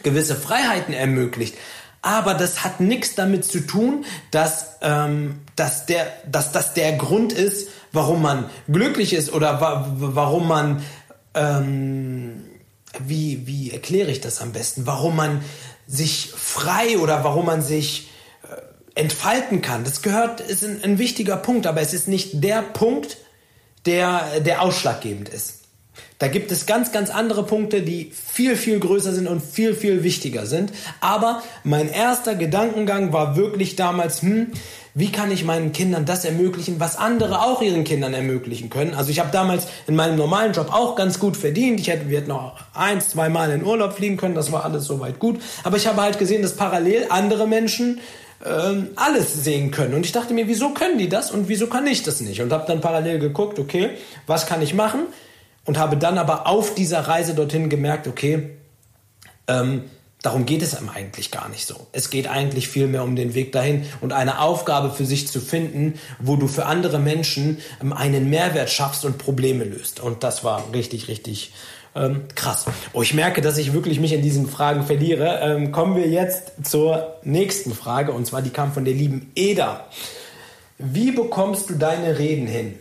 gewisse 0.04 0.36
Freiheiten 0.36 0.94
ermöglicht. 0.94 1.56
Aber 2.02 2.34
das 2.34 2.64
hat 2.64 2.80
nichts 2.80 3.16
damit 3.16 3.44
zu 3.44 3.60
tun, 3.60 4.06
dass, 4.32 4.78
ähm, 4.82 5.42
dass, 5.56 5.86
der, 5.86 6.08
dass 6.30 6.52
das 6.52 6.74
der 6.74 6.94
Grund 6.94 7.34
ist, 7.34 7.70
warum 7.92 8.22
man 8.22 8.50
glücklich 8.72 9.14
ist 9.14 9.34
oder 9.34 9.60
wa 9.60 9.86
warum 9.98 10.48
man, 10.48 10.84
ähm, 11.34 12.46
wie, 13.00 13.46
wie 13.46 13.72
erkläre 13.72 14.12
ich 14.12 14.22
das 14.22 14.42
am 14.42 14.54
besten, 14.54 14.88
warum 14.88 15.18
man 15.18 15.42
sich 15.88 16.32
frei 16.36 16.98
oder 17.00 17.24
warum 17.24 17.48
man 17.48 17.62
sich 17.62 18.10
äh, 18.44 19.00
entfalten 19.00 19.62
kann. 19.62 19.84
Das 19.84 20.02
gehört, 20.02 20.40
ist 20.40 20.64
ein, 20.64 20.82
ein 20.84 21.00
wichtiger 21.00 21.36
Punkt, 21.36 21.68
aber 21.68 21.82
es 21.82 21.94
ist 21.94 22.08
nicht 22.08 22.44
der 22.44 22.62
Punkt, 22.62 23.18
der, 23.86 24.40
der 24.40 24.62
ausschlaggebend 24.62 25.28
ist. 25.28 25.59
Da 26.20 26.28
gibt 26.28 26.52
es 26.52 26.66
ganz, 26.66 26.92
ganz 26.92 27.10
andere 27.10 27.44
Punkte, 27.44 27.82
die 27.82 28.12
viel, 28.12 28.58
viel 28.58 28.80
größer 28.80 29.14
sind 29.14 29.26
und 29.26 29.42
viel, 29.42 29.74
viel 29.74 30.04
wichtiger 30.04 30.46
sind. 30.46 30.74
Aber 31.00 31.42
mein 31.64 31.90
erster 31.90 32.36
Gedankengang 32.36 33.14
war 33.14 33.38
wirklich 33.38 33.78
damals, 33.78 34.22
hm, 34.22 34.48
wie 34.94 35.14
kann 35.14 35.32
ich 35.32 35.46
meinen 35.46 35.72
Kindern 35.72 36.04
das 36.04 36.26
ermöglichen, 36.26 36.78
was 36.82 36.98
andere 36.98 37.42
auch 37.42 37.62
ihren 37.62 37.86
Kindern 37.86 38.14
ermöglichen 38.14 38.70
können. 38.70 38.96
Also 38.96 39.12
ich 39.12 39.22
habe 39.22 39.30
damals 39.32 39.68
in 39.88 39.96
meinem 39.96 40.18
normalen 40.18 40.52
Job 40.52 40.74
auch 40.74 40.98
ganz 40.98 41.20
gut 41.20 41.38
verdient. 41.38 41.80
Ich 41.80 41.88
hätte, 41.88 42.10
wir 42.10 42.18
hätten 42.18 42.30
noch 42.30 42.58
eins, 42.74 43.08
zwei 43.08 43.30
Mal 43.30 43.52
in 43.52 43.64
Urlaub 43.64 43.94
fliegen 43.94 44.18
können. 44.18 44.36
Das 44.36 44.52
war 44.52 44.66
alles 44.66 44.84
soweit 44.84 45.20
gut. 45.20 45.40
Aber 45.64 45.78
ich 45.78 45.88
habe 45.88 46.02
halt 46.02 46.20
gesehen, 46.20 46.42
dass 46.42 46.58
parallel 46.58 47.06
andere 47.10 47.48
Menschen 47.48 48.02
ähm, 48.46 48.90
alles 48.98 49.42
sehen 49.42 49.72
können. 49.72 49.94
Und 49.94 50.06
ich 50.06 50.12
dachte 50.12 50.34
mir, 50.34 50.50
wieso 50.50 50.72
können 50.72 50.98
die 50.98 51.08
das 51.08 51.32
und 51.32 51.48
wieso 51.48 51.68
kann 51.68 51.88
ich 51.88 52.04
das 52.04 52.20
nicht? 52.20 52.42
Und 52.42 52.52
habe 52.52 52.66
dann 52.68 52.82
parallel 52.82 53.20
geguckt, 53.20 53.58
okay, 53.58 53.92
was 54.28 54.48
kann 54.48 54.62
ich 54.62 54.74
machen? 54.74 55.08
Und 55.66 55.78
habe 55.78 55.98
dann 55.98 56.18
aber 56.18 56.48
auf 56.48 56.76
dieser 56.76 57.02
Reise 57.02 57.34
dorthin 57.34 57.70
gemerkt, 57.70 58.08
okay, 58.08 58.52
ähm, 59.48 59.84
darum 60.22 60.46
geht 60.46 60.62
es 60.62 60.76
einem 60.76 60.90
eigentlich 60.90 61.32
gar 61.32 61.50
nicht 61.50 61.66
so. 61.66 61.88
Es 61.92 62.10
geht 62.10 62.28
eigentlich 62.28 62.68
viel 62.68 62.88
mehr 62.88 63.04
um 63.04 63.16
den 63.16 63.34
Weg 63.34 63.52
dahin 63.52 63.86
und 64.02 64.14
eine 64.14 64.40
Aufgabe 64.40 64.92
für 64.92 65.06
sich 65.06 65.28
zu 65.28 65.40
finden, 65.40 66.00
wo 66.20 66.36
du 66.36 66.48
für 66.48 66.66
andere 66.66 67.00
Menschen 67.00 67.60
ähm, 67.82 67.94
einen 67.94 68.30
Mehrwert 68.30 68.70
schaffst 68.70 69.06
und 69.06 69.18
Probleme 69.18 69.64
löst. 69.64 70.00
Und 70.00 70.24
das 70.24 70.44
war 70.44 70.74
richtig, 70.74 71.08
richtig 71.08 71.54
ähm, 71.96 72.26
krass. 72.36 72.66
Oh, 72.94 73.02
ich 73.02 73.14
merke, 73.14 73.42
dass 73.42 73.58
ich 73.58 73.74
wirklich 73.74 74.00
mich 74.00 74.14
in 74.14 74.22
diesen 74.22 74.48
Fragen 74.48 74.84
verliere. 74.84 75.40
Ähm, 75.42 75.72
kommen 75.72 75.96
wir 75.96 76.08
jetzt 76.08 76.52
zur 76.64 77.16
nächsten 77.24 77.74
Frage 77.74 78.12
und 78.12 78.26
zwar 78.26 78.42
die 78.42 78.52
kam 78.52 78.74
von 78.74 78.86
der 78.86 78.94
lieben 78.94 79.32
Eda. 79.36 79.86
Wie 80.78 81.12
bekommst 81.12 81.70
du 81.70 81.76
deine 81.76 82.20
Reden 82.20 82.48
hin? 82.48 82.76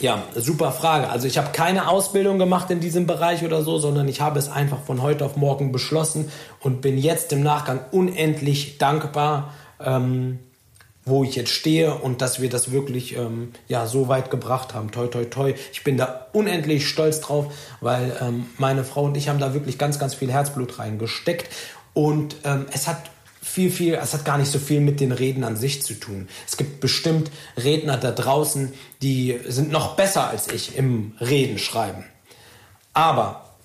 Ja, 0.00 0.24
super 0.34 0.72
Frage. 0.72 1.08
Also 1.08 1.28
ich 1.28 1.38
habe 1.38 1.50
keine 1.52 1.88
Ausbildung 1.88 2.38
gemacht 2.38 2.70
in 2.70 2.80
diesem 2.80 3.06
Bereich 3.06 3.44
oder 3.44 3.62
so, 3.62 3.78
sondern 3.78 4.08
ich 4.08 4.20
habe 4.20 4.38
es 4.38 4.50
einfach 4.50 4.80
von 4.80 5.02
heute 5.02 5.24
auf 5.24 5.36
morgen 5.36 5.70
beschlossen 5.70 6.32
und 6.60 6.80
bin 6.80 6.98
jetzt 6.98 7.32
im 7.32 7.42
Nachgang 7.42 7.80
unendlich 7.92 8.78
dankbar, 8.78 9.54
ähm, 9.80 10.40
wo 11.04 11.22
ich 11.22 11.36
jetzt 11.36 11.50
stehe 11.50 11.94
und 11.94 12.22
dass 12.22 12.40
wir 12.40 12.48
das 12.48 12.72
wirklich 12.72 13.16
ähm, 13.16 13.52
ja 13.68 13.86
so 13.86 14.08
weit 14.08 14.30
gebracht 14.30 14.74
haben. 14.74 14.90
Toi, 14.90 15.06
toi, 15.06 15.26
toi. 15.26 15.54
Ich 15.72 15.84
bin 15.84 15.96
da 15.96 16.26
unendlich 16.32 16.88
stolz 16.88 17.20
drauf, 17.20 17.52
weil 17.80 18.16
ähm, 18.20 18.46
meine 18.58 18.82
Frau 18.82 19.04
und 19.04 19.16
ich 19.16 19.28
haben 19.28 19.38
da 19.38 19.54
wirklich 19.54 19.78
ganz, 19.78 19.98
ganz 20.00 20.14
viel 20.14 20.32
Herzblut 20.32 20.78
reingesteckt 20.78 21.48
und 21.92 22.36
ähm, 22.44 22.66
es 22.72 22.88
hat 22.88 23.10
viel, 23.44 23.70
viel, 23.70 23.94
es 23.94 24.14
hat 24.14 24.24
gar 24.24 24.38
nicht 24.38 24.50
so 24.50 24.58
viel 24.58 24.80
mit 24.80 25.00
den 25.00 25.12
Reden 25.12 25.44
an 25.44 25.56
sich 25.56 25.82
zu 25.82 25.94
tun. 25.94 26.28
Es 26.48 26.56
gibt 26.56 26.80
bestimmt 26.80 27.30
Redner 27.56 27.98
da 27.98 28.10
draußen, 28.10 28.72
die 29.02 29.38
sind 29.46 29.70
noch 29.70 29.96
besser 29.96 30.28
als 30.28 30.48
ich 30.48 30.76
im 30.76 31.12
Reden 31.20 31.58
schreiben. 31.58 32.04
Aber 32.94 33.56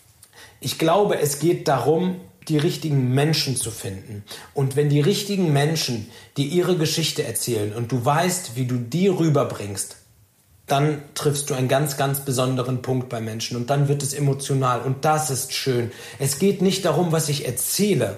ich 0.60 0.78
glaube, 0.78 1.20
es 1.20 1.40
geht 1.40 1.68
darum, 1.68 2.20
die 2.50 2.58
richtigen 2.58 3.14
Menschen 3.14 3.56
zu 3.56 3.72
finden. 3.72 4.24
Und 4.54 4.76
wenn 4.76 4.90
die 4.90 5.00
richtigen 5.00 5.54
Menschen 5.54 6.10
dir 6.36 6.46
ihre 6.46 6.78
Geschichte 6.78 7.24
erzählen 7.24 7.74
und 7.74 7.92
du 7.92 8.04
weißt, 8.04 8.56
wie 8.56 8.66
du 8.66 8.78
die 8.78 9.08
rüberbringst, 9.08 9.96
dann 10.68 11.02
triffst 11.16 11.50
du 11.50 11.54
einen 11.54 11.68
ganz, 11.68 11.96
ganz 11.98 12.20
besonderen 12.26 12.82
Punkt 12.82 13.10
bei 13.10 13.22
Menschen 13.22 13.56
und 13.56 13.70
dann 13.70 13.88
wird 13.88 14.04
es 14.04 14.14
emotional 14.14 14.82
und 14.82 15.06
das 15.06 15.30
ist 15.30 15.54
schön. 15.54 15.92
Es 16.20 16.38
geht 16.38 16.62
nicht 16.62 16.86
darum, 16.86 17.12
was 17.12 17.30
ich 17.30 17.48
erzähle, 17.48 18.18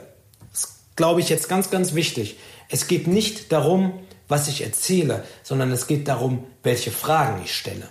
glaube 0.96 1.22
ich, 1.22 1.30
jetzt 1.30 1.50
ganz, 1.50 1.70
ganz 1.70 1.96
wichtig. 1.96 2.38
Es 2.70 2.88
geht 2.88 3.08
nicht 3.08 3.52
darum, 3.52 3.94
was 4.28 4.48
ich 4.48 4.62
erzähle, 4.62 5.26
sondern 5.44 5.72
es 5.72 5.88
geht 5.88 6.08
darum, 6.08 6.46
welche 6.64 6.92
Fragen 6.92 7.42
ich 7.44 7.54
stelle. 7.54 7.90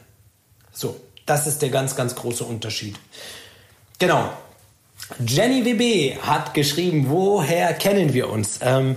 So, 0.72 0.98
das 1.26 1.46
ist 1.46 1.62
der 1.62 1.68
ganz, 1.68 1.96
ganz 1.96 2.14
große 2.14 2.44
Unterschied. 2.44 2.96
Genau. 3.98 4.30
Jenny 5.26 5.64
WB 5.64 6.18
hat 6.22 6.54
geschrieben, 6.54 7.06
woher 7.08 7.74
kennen 7.74 8.14
wir 8.14 8.30
uns? 8.30 8.60
Ähm, 8.62 8.96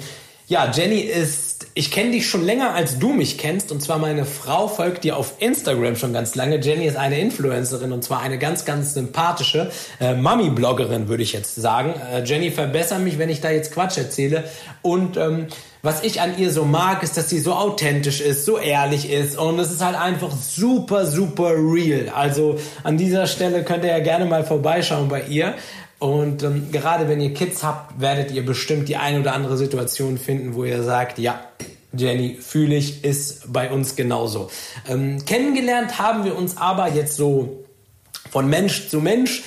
ja, 0.54 0.70
Jenny 0.72 1.00
ist, 1.00 1.66
ich 1.74 1.90
kenne 1.90 2.12
dich 2.12 2.30
schon 2.30 2.46
länger, 2.46 2.76
als 2.76 3.00
du 3.00 3.12
mich 3.12 3.40
kennst. 3.40 3.72
Und 3.72 3.82
zwar 3.82 3.98
meine 3.98 4.24
Frau 4.24 4.68
folgt 4.68 5.04
dir 5.04 5.18
auf 5.18 5.34
Instagram 5.40 5.96
schon 5.96 6.14
ganz 6.14 6.36
lange. 6.36 6.58
Jenny 6.58 6.86
ist 6.86 6.96
eine 6.96 7.20
Influencerin 7.20 7.92
und 7.92 8.04
zwar 8.04 8.22
eine 8.22 8.38
ganz, 8.38 8.64
ganz 8.64 8.94
sympathische 8.94 9.72
äh, 10.00 10.14
Mami-Bloggerin, 10.14 11.08
würde 11.08 11.24
ich 11.24 11.34
jetzt 11.34 11.56
sagen. 11.56 11.96
Äh, 12.14 12.24
Jenny, 12.24 12.52
verbessere 12.52 13.00
mich, 13.00 13.18
wenn 13.18 13.30
ich 13.30 13.42
da 13.42 13.50
jetzt 13.50 13.74
Quatsch 13.74 13.98
erzähle. 13.98 14.44
Und 14.84 15.18
ähm, 15.18 15.48
was 15.82 16.04
ich 16.04 16.22
an 16.22 16.38
ihr 16.38 16.52
so 16.52 16.66
mag, 16.66 17.02
ist, 17.02 17.18
dass 17.18 17.30
sie 17.30 17.40
so 17.40 17.54
authentisch 17.54 18.22
ist, 18.22 18.46
so 18.46 18.60
ehrlich 18.60 19.12
ist 19.12 19.38
und 19.38 19.60
es 19.60 19.70
ist 19.70 19.84
halt 19.84 20.00
einfach 20.00 20.32
super, 20.32 21.06
super 21.06 21.56
real. 21.58 22.10
Also 22.16 22.58
an 22.84 22.98
dieser 22.98 23.26
Stelle 23.28 23.64
könnt 23.64 23.84
ihr 23.84 23.90
ja 23.90 24.00
gerne 24.00 24.26
mal 24.26 24.46
vorbeischauen 24.46 25.10
bei 25.10 25.24
ihr. 25.24 25.56
Und 26.04 26.44
ähm, 26.44 26.70
gerade 26.70 27.08
wenn 27.08 27.22
ihr 27.22 27.34
Kids 27.34 27.64
habt, 27.64 28.02
werdet 28.02 28.30
ihr 28.32 28.46
bestimmt 28.46 28.90
die 28.90 28.98
eine 28.98 29.22
oder 29.22 29.34
andere 29.34 29.56
Situation 29.56 30.18
finden, 30.18 30.54
wo 30.54 30.66
ihr 30.66 30.84
sagt, 30.84 31.18
ja, 31.18 31.40
Jenny, 31.94 32.40
fühle 32.42 32.76
ich, 32.76 33.06
ist 33.06 33.54
bei 33.54 33.72
uns 33.72 33.96
genauso. 33.96 34.50
Ähm, 34.90 35.24
kennengelernt 35.24 36.00
haben 36.00 36.26
wir 36.26 36.36
uns 36.36 36.58
aber 36.58 36.90
jetzt 36.90 37.16
so 37.16 37.64
von 38.30 38.50
Mensch 38.50 38.90
zu 38.90 39.00
Mensch 39.00 39.44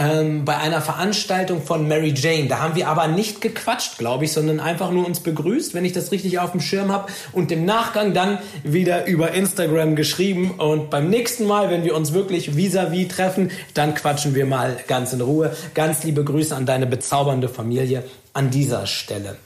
ähm, 0.00 0.46
bei 0.46 0.56
einer 0.56 0.80
Veranstaltung 0.80 1.62
von 1.62 1.86
Mary 1.86 2.14
Jane. 2.16 2.46
Da 2.48 2.60
haben 2.60 2.74
wir 2.74 2.88
aber 2.88 3.06
nicht 3.06 3.42
gequatscht, 3.42 3.98
glaube 3.98 4.24
ich, 4.24 4.32
sondern 4.32 4.58
einfach 4.58 4.90
nur 4.90 5.06
uns 5.06 5.20
begrüßt, 5.20 5.74
wenn 5.74 5.84
ich 5.84 5.92
das 5.92 6.10
richtig 6.10 6.38
auf 6.38 6.52
dem 6.52 6.62
Schirm 6.62 6.90
habe 6.90 7.12
und 7.32 7.52
im 7.52 7.66
Nachgang 7.66 8.14
dann 8.14 8.38
wieder 8.64 9.04
über 9.06 9.32
Instagram 9.32 9.96
geschrieben. 9.96 10.52
Und 10.52 10.88
beim 10.88 11.10
nächsten 11.10 11.46
Mal, 11.46 11.70
wenn 11.70 11.84
wir 11.84 11.94
uns 11.94 12.14
wirklich 12.14 12.56
vis-à-vis 12.56 13.08
-vis 13.08 13.08
treffen, 13.08 13.50
dann 13.74 13.94
quatschen 13.94 14.34
wir 14.34 14.46
mal 14.46 14.78
ganz 14.86 15.12
in 15.12 15.20
Ruhe. 15.20 15.54
Ganz 15.74 16.02
liebe 16.02 16.24
Grüße 16.24 16.56
an 16.56 16.64
deine 16.64 16.86
bezaubernde 16.86 17.50
Familie 17.50 18.04
an 18.32 18.50
dieser 18.50 18.86
Stelle. 18.86 19.36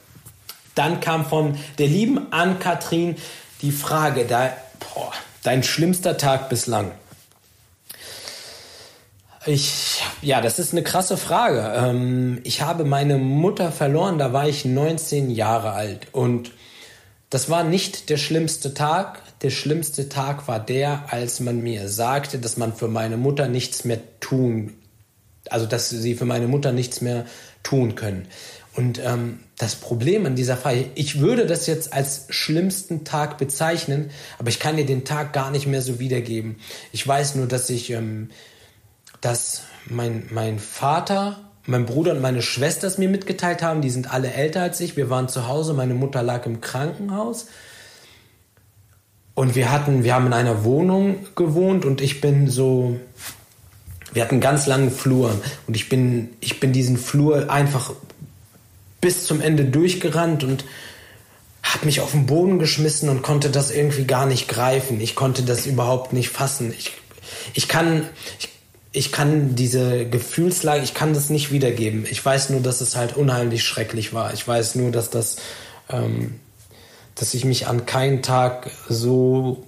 Dann 0.77 1.01
kam 1.01 1.27
von 1.27 1.57
der 1.79 1.89
lieben 1.89 2.33
Ann-Kathrin 2.33 3.17
die 3.63 3.73
Frage, 3.73 4.25
da, 4.25 4.53
boah, 4.79 5.13
dein 5.43 5.65
schlimmster 5.65 6.17
Tag 6.17 6.49
bislang. 6.49 6.93
Ich, 9.47 10.03
ja, 10.23 10.41
das 10.41 10.59
ist 10.59 10.73
eine 10.73 10.83
krasse 10.83 11.17
Frage. 11.17 11.73
Ähm, 11.77 12.41
ich 12.45 12.63
habe 12.63 12.85
meine 12.85 13.19
Mutter 13.19 13.73
verloren, 13.73 14.19
da 14.19 14.33
war 14.33 14.49
ich 14.49 14.65
19 14.65 15.31
Jahre 15.31 15.73
alt. 15.73 16.09
Und 16.13 16.53
das 17.29 17.51
war 17.51 17.63
nicht 17.63 18.09
der 18.09 18.17
schlimmste 18.17 18.73
Tag. 18.73 19.21
Der 19.43 19.51
schlimmste 19.51 20.09
Tag 20.09 20.49
war 20.49 20.61
der, 20.61 21.13
als 21.13 21.41
man 21.41 21.63
mir 21.63 21.89
sagte, 21.89 22.39
dass 22.39 22.57
man 22.57 22.73
für 22.73 22.89
meine 22.89 23.19
Mutter 23.19 23.49
nichts 23.49 23.85
mehr 23.85 23.99
tun, 24.21 24.73
also 25.51 25.67
dass 25.67 25.91
sie 25.91 26.15
für 26.15 26.25
meine 26.25 26.49
Mutter 26.49 26.73
nichts 26.73 27.03
mehr 27.03 27.27
tun 27.63 27.97
können. 27.97 28.29
Und 28.77 28.99
ähm, 29.05 29.41
das 29.59 29.77
Problem 29.77 30.25
an 30.25 30.37
dieser 30.37 30.57
Frage, 30.57 30.87
ich 30.95 31.21
würde 31.21 31.47
das 31.47 31.67
jetzt 31.67 31.93
als 31.93 32.27
schlimmsten 32.31 33.05
Tag 33.05 33.37
bezeichnen, 33.37 34.11
aber 34.39 34.49
ich 34.49 34.59
kann 34.59 34.77
dir 34.77 34.87
den 34.87 35.05
Tag 35.05 35.33
gar 35.33 35.51
nicht 35.51 35.67
mehr 35.67 35.83
so 35.83 36.01
wiedergeben. 36.01 36.57
Ich 36.93 37.07
weiß 37.07 37.35
nur, 37.35 37.47
dass 37.47 37.69
ich 37.69 37.91
ähm, 37.91 38.31
dass 39.25 39.63
mein, 39.87 40.27
mein 40.31 40.59
Vater 40.59 41.39
mein 41.67 41.87
Bruder 41.87 42.13
und 42.13 42.21
meine 42.21 42.43
Schwester 42.43 42.87
es 42.87 42.99
mir 42.99 43.09
mitgeteilt 43.09 43.63
haben. 43.63 43.81
Die 43.81 43.91
sind 43.91 44.13
alle 44.13 44.33
älter 44.33 44.63
als 44.63 44.81
ich. 44.81 44.97
Wir 44.97 45.09
waren 45.09 45.29
zu 45.29 45.49
Hause. 45.49 45.73
Meine 45.73 45.95
Mutter 45.95 46.23
lag 46.23 46.45
im 46.47 46.61
Krankenhaus. 46.61 47.47
Und 49.35 49.55
wir 49.55 49.73
hatten, 49.73 50.05
wir 50.05 50.15
haben 50.15 50.27
in 50.27 50.33
einer 50.33 50.65
Wohnung 50.65 51.27
gewohnt 51.35 51.85
und 51.85 52.01
ich 52.01 52.21
bin 52.21 52.49
so, 52.49 53.01
wir 54.13 54.23
hatten 54.23 54.35
einen 54.35 54.41
ganz 54.41 54.67
langen 54.67 54.93
Flur 54.93 55.35
und 55.67 55.75
ich 55.75 55.89
bin, 55.89 56.31
ich 56.41 56.61
bin 56.61 56.73
diesen 56.73 56.99
Flur 56.99 57.51
einfach 57.51 57.93
bis 59.01 59.27
zum 59.27 59.41
Ende 59.41 59.65
durchgerannt 59.65 60.45
und 60.45 60.65
habe 61.65 61.87
mich 61.87 62.01
auf 62.01 62.13
den 62.13 62.27
Boden 62.27 62.61
geschmissen 62.61 63.09
und 63.09 63.23
konnte 63.23 63.51
das 63.51 63.73
irgendwie 63.73 64.05
gar 64.05 64.27
nicht 64.27 64.47
greifen. 64.47 65.01
Ich 65.01 65.17
konnte 65.17 65.43
das 65.43 65.67
überhaupt 65.67 66.13
nicht 66.13 66.29
fassen. 66.29 66.73
Ich, 66.79 66.93
ich 67.55 67.67
kann, 67.67 68.07
ich, 68.39 68.54
ich 68.97 69.11
kann 69.11 69.57
diese 69.57 70.07
Gefühlslage, 70.07 70.85
ich 70.85 70.95
kann 70.95 71.15
das 71.15 71.29
nicht 71.29 71.51
wiedergeben. 71.51 72.07
Ich 72.09 72.25
weiß 72.25 72.51
nur, 72.51 72.61
dass 72.61 72.81
es 72.81 72.95
halt 72.95 73.17
unheimlich 73.17 73.65
schrecklich 73.65 74.15
war. 74.15 74.33
Ich 74.33 74.47
weiß 74.47 74.77
nur, 74.77 74.93
dass 74.93 75.11
das, 75.11 75.37
ähm, 75.91 76.37
dass 77.17 77.35
ich 77.35 77.45
mich 77.45 77.67
an 77.67 77.87
keinen 77.87 78.23
Tag 78.23 78.71
so 78.89 79.65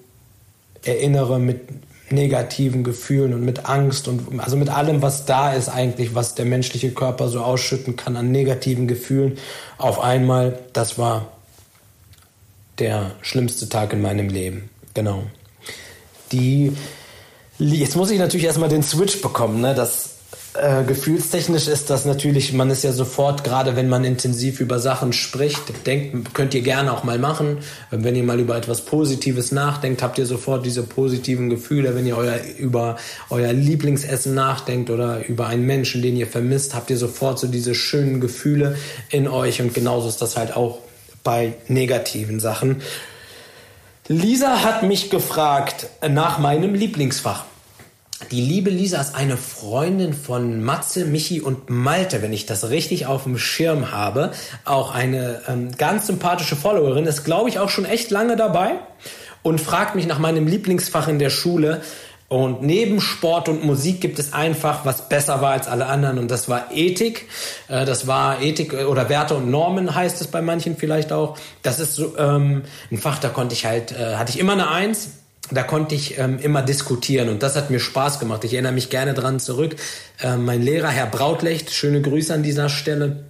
erinnere 0.84 1.40
mit 1.40 1.62
negativen 2.08 2.84
Gefühlen 2.84 3.34
und 3.34 3.44
mit 3.44 3.66
Angst 3.68 4.06
und 4.06 4.38
also 4.38 4.56
mit 4.56 4.68
allem, 4.68 5.02
was 5.02 5.24
da 5.26 5.52
ist 5.52 5.68
eigentlich, 5.68 6.14
was 6.14 6.36
der 6.36 6.44
menschliche 6.44 6.92
Körper 6.92 7.28
so 7.28 7.40
ausschütten 7.40 7.96
kann 7.96 8.16
an 8.16 8.30
negativen 8.30 8.86
Gefühlen 8.86 9.38
auf 9.76 9.98
einmal. 9.98 10.56
Das 10.72 10.98
war 10.98 11.32
der 12.78 13.10
schlimmste 13.22 13.68
Tag 13.68 13.92
in 13.92 14.02
meinem 14.02 14.28
Leben. 14.28 14.70
Genau. 14.94 15.24
Die 16.30 16.76
Jetzt 17.58 17.96
muss 17.96 18.10
ich 18.10 18.18
natürlich 18.18 18.46
erstmal 18.46 18.68
den 18.68 18.82
Switch 18.82 19.20
bekommen. 19.22 19.60
Ne? 19.60 19.74
Das 19.74 20.16
äh, 20.54 20.84
gefühlstechnisch 20.84 21.68
ist 21.68 21.90
das 21.90 22.04
natürlich, 22.04 22.52
man 22.52 22.70
ist 22.70 22.84
ja 22.84 22.92
sofort, 22.92 23.44
gerade 23.44 23.76
wenn 23.76 23.88
man 23.88 24.04
intensiv 24.04 24.60
über 24.60 24.78
Sachen 24.78 25.12
spricht, 25.12 25.86
denkt, 25.86 26.34
könnt 26.34 26.54
ihr 26.54 26.62
gerne 26.62 26.92
auch 26.92 27.04
mal 27.04 27.18
machen. 27.18 27.58
Wenn 27.90 28.16
ihr 28.16 28.22
mal 28.22 28.40
über 28.40 28.56
etwas 28.56 28.82
Positives 28.82 29.52
nachdenkt, 29.52 30.02
habt 30.02 30.18
ihr 30.18 30.26
sofort 30.26 30.64
diese 30.64 30.82
positiven 30.82 31.50
Gefühle. 31.50 31.94
Wenn 31.94 32.06
ihr 32.06 32.16
euer, 32.16 32.38
über 32.58 32.96
euer 33.30 33.52
Lieblingsessen 33.52 34.34
nachdenkt 34.34 34.90
oder 34.90 35.26
über 35.26 35.46
einen 35.46 35.66
Menschen, 35.66 36.02
den 36.02 36.16
ihr 36.16 36.26
vermisst, 36.26 36.74
habt 36.74 36.90
ihr 36.90 36.98
sofort 36.98 37.38
so 37.38 37.46
diese 37.46 37.74
schönen 37.74 38.20
Gefühle 38.20 38.76
in 39.10 39.28
euch. 39.28 39.60
Und 39.60 39.74
genauso 39.74 40.08
ist 40.08 40.22
das 40.22 40.36
halt 40.36 40.56
auch 40.56 40.78
bei 41.22 41.54
negativen 41.68 42.40
Sachen. 42.40 42.82
Lisa 44.08 44.62
hat 44.62 44.84
mich 44.84 45.10
gefragt 45.10 45.88
nach 46.08 46.38
meinem 46.38 46.74
Lieblingsfach. 46.74 47.44
Die 48.30 48.40
liebe 48.40 48.70
Lisa 48.70 49.00
ist 49.00 49.16
eine 49.16 49.36
Freundin 49.36 50.14
von 50.14 50.62
Matze, 50.62 51.06
Michi 51.06 51.40
und 51.40 51.70
Malte, 51.70 52.22
wenn 52.22 52.32
ich 52.32 52.46
das 52.46 52.70
richtig 52.70 53.06
auf 53.06 53.24
dem 53.24 53.36
Schirm 53.36 53.90
habe. 53.90 54.30
Auch 54.64 54.94
eine 54.94 55.42
ähm, 55.48 55.72
ganz 55.76 56.06
sympathische 56.06 56.54
Followerin, 56.54 57.04
ist 57.04 57.24
glaube 57.24 57.48
ich 57.48 57.58
auch 57.58 57.68
schon 57.68 57.84
echt 57.84 58.12
lange 58.12 58.36
dabei 58.36 58.78
und 59.42 59.60
fragt 59.60 59.96
mich 59.96 60.06
nach 60.06 60.20
meinem 60.20 60.46
Lieblingsfach 60.46 61.08
in 61.08 61.18
der 61.18 61.30
Schule. 61.30 61.82
Und 62.28 62.62
neben 62.62 63.00
Sport 63.00 63.48
und 63.48 63.64
Musik 63.64 64.00
gibt 64.00 64.18
es 64.18 64.32
ein 64.32 64.56
Fach, 64.56 64.84
was 64.84 65.08
besser 65.08 65.40
war 65.42 65.52
als 65.52 65.68
alle 65.68 65.86
anderen 65.86 66.18
und 66.18 66.30
das 66.30 66.48
war 66.48 66.72
Ethik. 66.72 67.28
Äh, 67.68 67.84
das 67.84 68.06
war 68.06 68.42
Ethik 68.42 68.72
äh, 68.72 68.84
oder 68.84 69.08
Werte 69.08 69.34
und 69.34 69.50
Normen 69.50 69.94
heißt 69.94 70.20
es 70.20 70.26
bei 70.26 70.42
manchen 70.42 70.76
vielleicht 70.76 71.12
auch. 71.12 71.38
Das 71.62 71.78
ist 71.78 71.94
so 71.94 72.18
ähm, 72.18 72.62
ein 72.90 72.98
Fach, 72.98 73.18
da 73.20 73.28
konnte 73.28 73.54
ich 73.54 73.64
halt, 73.64 73.92
äh, 73.92 74.16
hatte 74.16 74.32
ich 74.32 74.40
immer 74.40 74.54
eine 74.54 74.70
Eins. 74.70 75.10
Da 75.52 75.62
konnte 75.62 75.94
ich 75.94 76.18
ähm, 76.18 76.40
immer 76.40 76.60
diskutieren 76.60 77.28
und 77.28 77.40
das 77.40 77.54
hat 77.54 77.70
mir 77.70 77.78
Spaß 77.78 78.18
gemacht. 78.18 78.42
Ich 78.42 78.54
erinnere 78.54 78.72
mich 78.72 78.90
gerne 78.90 79.14
dran 79.14 79.38
zurück. 79.38 79.76
Äh, 80.20 80.36
mein 80.36 80.60
Lehrer, 80.60 80.88
Herr 80.88 81.06
Brautlecht, 81.06 81.70
schöne 81.70 82.02
Grüße 82.02 82.34
an 82.34 82.42
dieser 82.42 82.68
Stelle 82.68 83.26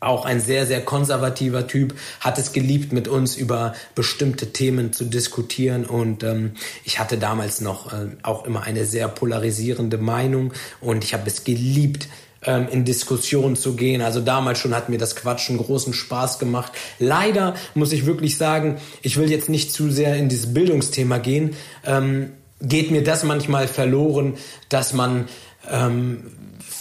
auch 0.00 0.24
ein 0.24 0.40
sehr, 0.40 0.66
sehr 0.66 0.82
konservativer 0.82 1.66
Typ, 1.66 1.94
hat 2.20 2.38
es 2.38 2.52
geliebt, 2.52 2.92
mit 2.92 3.08
uns 3.08 3.36
über 3.36 3.74
bestimmte 3.94 4.52
Themen 4.52 4.92
zu 4.92 5.04
diskutieren. 5.04 5.84
Und 5.86 6.22
ähm, 6.22 6.52
ich 6.84 6.98
hatte 6.98 7.18
damals 7.18 7.60
noch 7.60 7.92
äh, 7.92 8.08
auch 8.22 8.44
immer 8.44 8.62
eine 8.62 8.84
sehr 8.84 9.08
polarisierende 9.08 9.98
Meinung 9.98 10.52
und 10.80 11.04
ich 11.04 11.14
habe 11.14 11.26
es 11.26 11.44
geliebt, 11.44 12.08
ähm, 12.46 12.68
in 12.70 12.84
Diskussionen 12.84 13.56
zu 13.56 13.74
gehen. 13.74 14.02
Also 14.02 14.20
damals 14.20 14.58
schon 14.58 14.74
hat 14.74 14.88
mir 14.88 14.98
das 14.98 15.16
Quatschen 15.16 15.58
großen 15.58 15.92
Spaß 15.92 16.38
gemacht. 16.38 16.72
Leider 16.98 17.54
muss 17.74 17.92
ich 17.92 18.06
wirklich 18.06 18.36
sagen, 18.36 18.76
ich 19.02 19.16
will 19.16 19.30
jetzt 19.30 19.48
nicht 19.48 19.72
zu 19.72 19.90
sehr 19.90 20.16
in 20.16 20.28
dieses 20.28 20.52
Bildungsthema 20.52 21.18
gehen. 21.18 21.56
Ähm, 21.84 22.32
geht 22.60 22.90
mir 22.90 23.02
das 23.02 23.22
manchmal 23.22 23.68
verloren, 23.68 24.34
dass 24.68 24.92
man 24.92 25.26
ähm, 25.70 26.22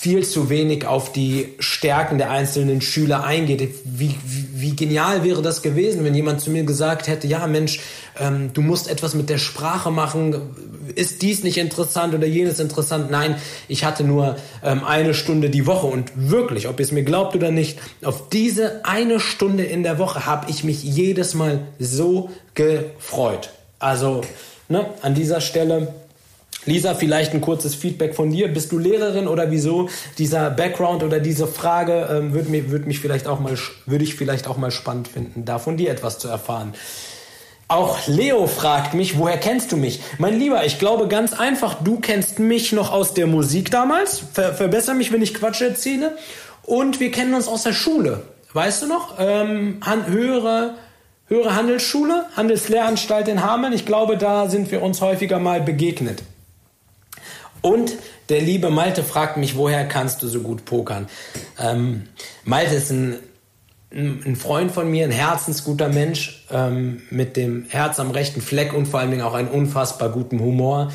viel 0.06 0.24
zu 0.24 0.52
wenig 0.52 0.86
auf 0.86 1.12
die 1.12 1.56
Stärken 1.58 2.20
der 2.20 2.30
einzelnen 2.30 2.80
Schüler 2.80 3.24
eingeht. 3.24 3.74
Wie, 3.86 4.14
wie, 4.24 4.48
wie 4.62 4.76
genial 4.76 5.24
wäre 5.24 5.42
das 5.42 5.64
gewesen, 5.64 6.04
wenn 6.04 6.14
jemand 6.14 6.42
zu 6.42 6.52
mir 6.52 6.64
gesagt 6.64 7.08
hätte, 7.08 7.26
ja 7.26 7.48
Mensch, 7.48 7.80
ähm, 8.20 8.52
du 8.54 8.62
musst 8.62 8.88
etwas 8.88 9.16
mit 9.16 9.32
der 9.32 9.40
Sprache 9.40 9.90
machen, 9.90 10.36
ist 10.94 11.24
dies 11.24 11.44
nicht 11.44 11.58
interessant 11.58 12.14
oder 12.14 12.28
jenes 12.28 12.60
interessant? 12.60 13.10
Nein, 13.10 13.36
ich 13.68 13.84
hatte 13.84 14.04
nur 14.04 14.36
ähm, 14.64 14.84
eine 14.84 15.16
Stunde 15.16 15.50
die 15.50 15.66
Woche 15.66 15.88
und 15.88 16.12
wirklich, 16.16 16.68
ob 16.68 16.80
ihr 16.80 16.86
es 16.86 16.92
mir 16.92 17.04
glaubt 17.04 17.36
oder 17.36 17.50
nicht, 17.50 17.80
auf 18.04 18.30
diese 18.30 18.86
eine 18.86 19.20
Stunde 19.20 19.64
in 19.64 19.82
der 19.82 19.98
Woche 19.98 20.28
habe 20.28 20.52
ich 20.52 20.64
mich 20.64 20.84
jedes 20.84 21.34
Mal 21.34 21.62
so 21.80 22.30
gefreut. 22.54 23.50
Also 23.80 24.22
ne, 24.70 24.86
an 25.02 25.16
dieser 25.16 25.42
Stelle 25.42 25.96
Lisa, 26.66 26.96
vielleicht 26.96 27.34
ein 27.34 27.42
kurzes 27.42 27.76
Feedback 27.76 28.16
von 28.16 28.32
dir. 28.32 28.48
Bist 28.48 28.72
du 28.72 28.80
Lehrerin 28.80 29.28
oder 29.28 29.52
wieso? 29.52 29.90
Dieser 30.18 30.50
Background 30.50 31.04
oder 31.04 31.20
diese 31.20 31.48
Frage 31.48 32.08
ähm, 32.12 32.34
würde 32.34 32.50
mich, 32.50 32.72
würd 32.72 32.88
mich 32.88 33.00
vielleicht 33.00 33.28
auch 33.28 33.40
mal, 33.40 33.56
würde 33.86 34.04
ich 34.04 34.16
vielleicht 34.16 34.48
auch 34.48 34.58
mal 34.58 34.72
spannend 34.72 35.08
finden, 35.08 35.46
da 35.46 35.60
von 35.60 35.78
dir 35.78 35.92
etwas 35.92 36.18
zu 36.18 36.28
erfahren. 36.28 36.74
Auch 37.68 38.08
Leo 38.08 38.46
fragt 38.46 38.94
mich, 38.94 39.18
woher 39.18 39.38
kennst 39.38 39.72
du 39.72 39.78
mich? 39.78 40.00
Mein 40.20 40.38
Lieber, 40.40 40.66
ich 40.66 40.78
glaube 40.78 41.08
ganz 41.08 41.34
einfach, 41.34 41.84
du 41.84 42.00
kennst 42.00 42.38
mich 42.38 42.72
noch 42.72 42.92
aus 42.92 43.16
der 43.16 43.26
Musik 43.26 43.72
damals. 43.72 44.24
Ver 44.34 44.54
verbessere 44.54 44.94
mich, 44.94 45.12
wenn 45.12 45.24
ich 45.24 45.34
Quatsch 45.34 45.62
erzähle. 45.62 46.16
Und 46.62 47.00
wir 47.00 47.12
kennen 47.12 47.34
uns 47.34 47.48
aus 47.48 47.64
der 47.64 47.74
Schule. 47.74 48.22
Weißt 48.54 48.84
du 48.84 48.88
noch? 48.88 49.16
Ähm, 49.20 49.80
höhere, 50.08 50.76
höhere 51.28 51.56
Handelsschule, 51.56 52.26
Handelslehranstalt 52.36 53.28
in 53.28 53.44
Hameln. 53.44 53.74
Ich 53.74 53.86
glaube, 53.86 54.18
da 54.18 54.48
sind 54.48 54.72
wir 54.72 54.84
uns 54.84 55.02
häufiger 55.02 55.40
mal 55.40 55.62
begegnet. 55.62 56.22
Und 57.66 57.94
der 58.30 58.42
liebe 58.42 58.70
Malte 58.70 59.02
fragt 59.02 59.38
mich, 59.38 59.58
woher 59.58 59.88
kannst 59.88 60.22
du 60.22 60.28
so 60.28 60.42
gut 60.42 60.66
pokern? 60.66 61.08
Ähm, 61.60 62.04
Malte 62.44 62.76
ist 62.76 62.92
ein, 62.92 63.16
ein, 63.92 64.36
Freund 64.36 64.72
von 64.72 64.88
mir, 64.92 65.06
ein 65.06 65.10
herzensguter 65.10 65.90
Mensch 65.90 66.46
ähm, 66.52 67.02
mit 67.10 67.36
dem 67.36 67.66
Herz 67.68 68.00
am 68.00 68.12
rechten 68.12 68.42
Fleck 68.42 68.72
und 68.72 68.88
vor 68.88 69.00
allen 69.00 69.10
Dingen 69.10 69.24
auch 69.24 69.34
einen 69.34 69.48
unfassbar 69.48 70.10
guten 70.10 70.42
Humor. 70.42 70.92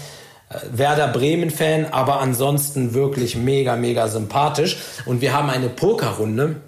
Äh, 0.48 0.58
Werder 0.70 1.08
Bremen-Fan, 1.08 1.86
aber 1.86 2.20
ansonsten 2.20 2.94
wirklich 2.94 3.34
mega, 3.34 3.74
mega 3.74 4.06
sympathisch. 4.06 4.76
Und 5.06 5.22
wir 5.22 5.32
haben 5.32 5.50
eine 5.50 5.70
Pokerrunde, 5.70 6.60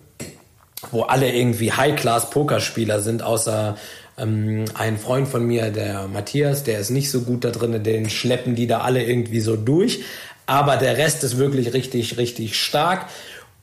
wo 0.91 1.03
alle 1.03 1.33
irgendwie 1.33 1.71
High-Class-Pokerspieler 1.71 2.99
sind, 2.99 3.23
außer 3.23 3.77
ähm, 4.23 4.65
ein 4.75 4.99
Freund 4.99 5.29
von 5.29 5.45
mir, 5.47 5.71
der 5.71 6.09
Matthias, 6.09 6.65
der 6.65 6.79
ist 6.79 6.91
nicht 6.91 7.11
so 7.11 7.23
gut 7.23 7.45
da 7.45 7.51
drin, 7.51 7.83
den 7.83 8.09
schleppen 8.09 8.55
die 8.55 8.67
da 8.67 8.81
alle 8.81 9.05
irgendwie 9.05 9.41
so 9.41 9.57
durch. 9.57 10.01
Aber 10.47 10.77
der 10.77 10.97
Rest 10.97 11.25
ist 11.25 11.39
wirklich 11.39 11.73
richtig, 11.73 12.19
richtig 12.19 12.59
stark. 12.59 13.07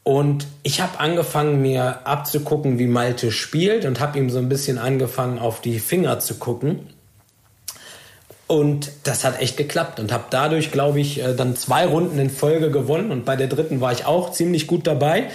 Und 0.03 0.47
ich 0.63 0.81
habe 0.81 0.99
angefangen, 0.99 1.61
mir 1.61 2.07
abzugucken, 2.07 2.79
wie 2.79 2.87
Malte 2.87 3.31
spielt 3.31 3.85
und 3.85 3.99
habe 3.99 4.17
ihm 4.17 4.29
so 4.29 4.39
ein 4.39 4.49
bisschen 4.49 4.77
angefangen, 4.77 5.39
auf 5.39 5.61
die 5.61 5.79
Finger 5.79 6.19
zu 6.19 6.35
gucken. 6.35 6.87
Und 8.47 8.91
das 9.03 9.23
hat 9.23 9.39
echt 9.39 9.57
geklappt 9.57 9.99
und 9.99 10.11
habe 10.11 10.23
dadurch, 10.31 10.71
glaube 10.71 10.99
ich, 10.99 11.21
äh, 11.21 11.35
dann 11.35 11.55
zwei 11.55 11.85
Runden 11.85 12.17
in 12.17 12.31
Folge 12.31 12.71
gewonnen. 12.71 13.11
Und 13.11 13.23
bei 13.23 13.35
der 13.35 13.45
dritten 13.45 13.81
war 13.81 13.91
ich 13.91 14.05
auch 14.05 14.31
ziemlich 14.31 14.65
gut 14.65 14.87
dabei. 14.87 15.29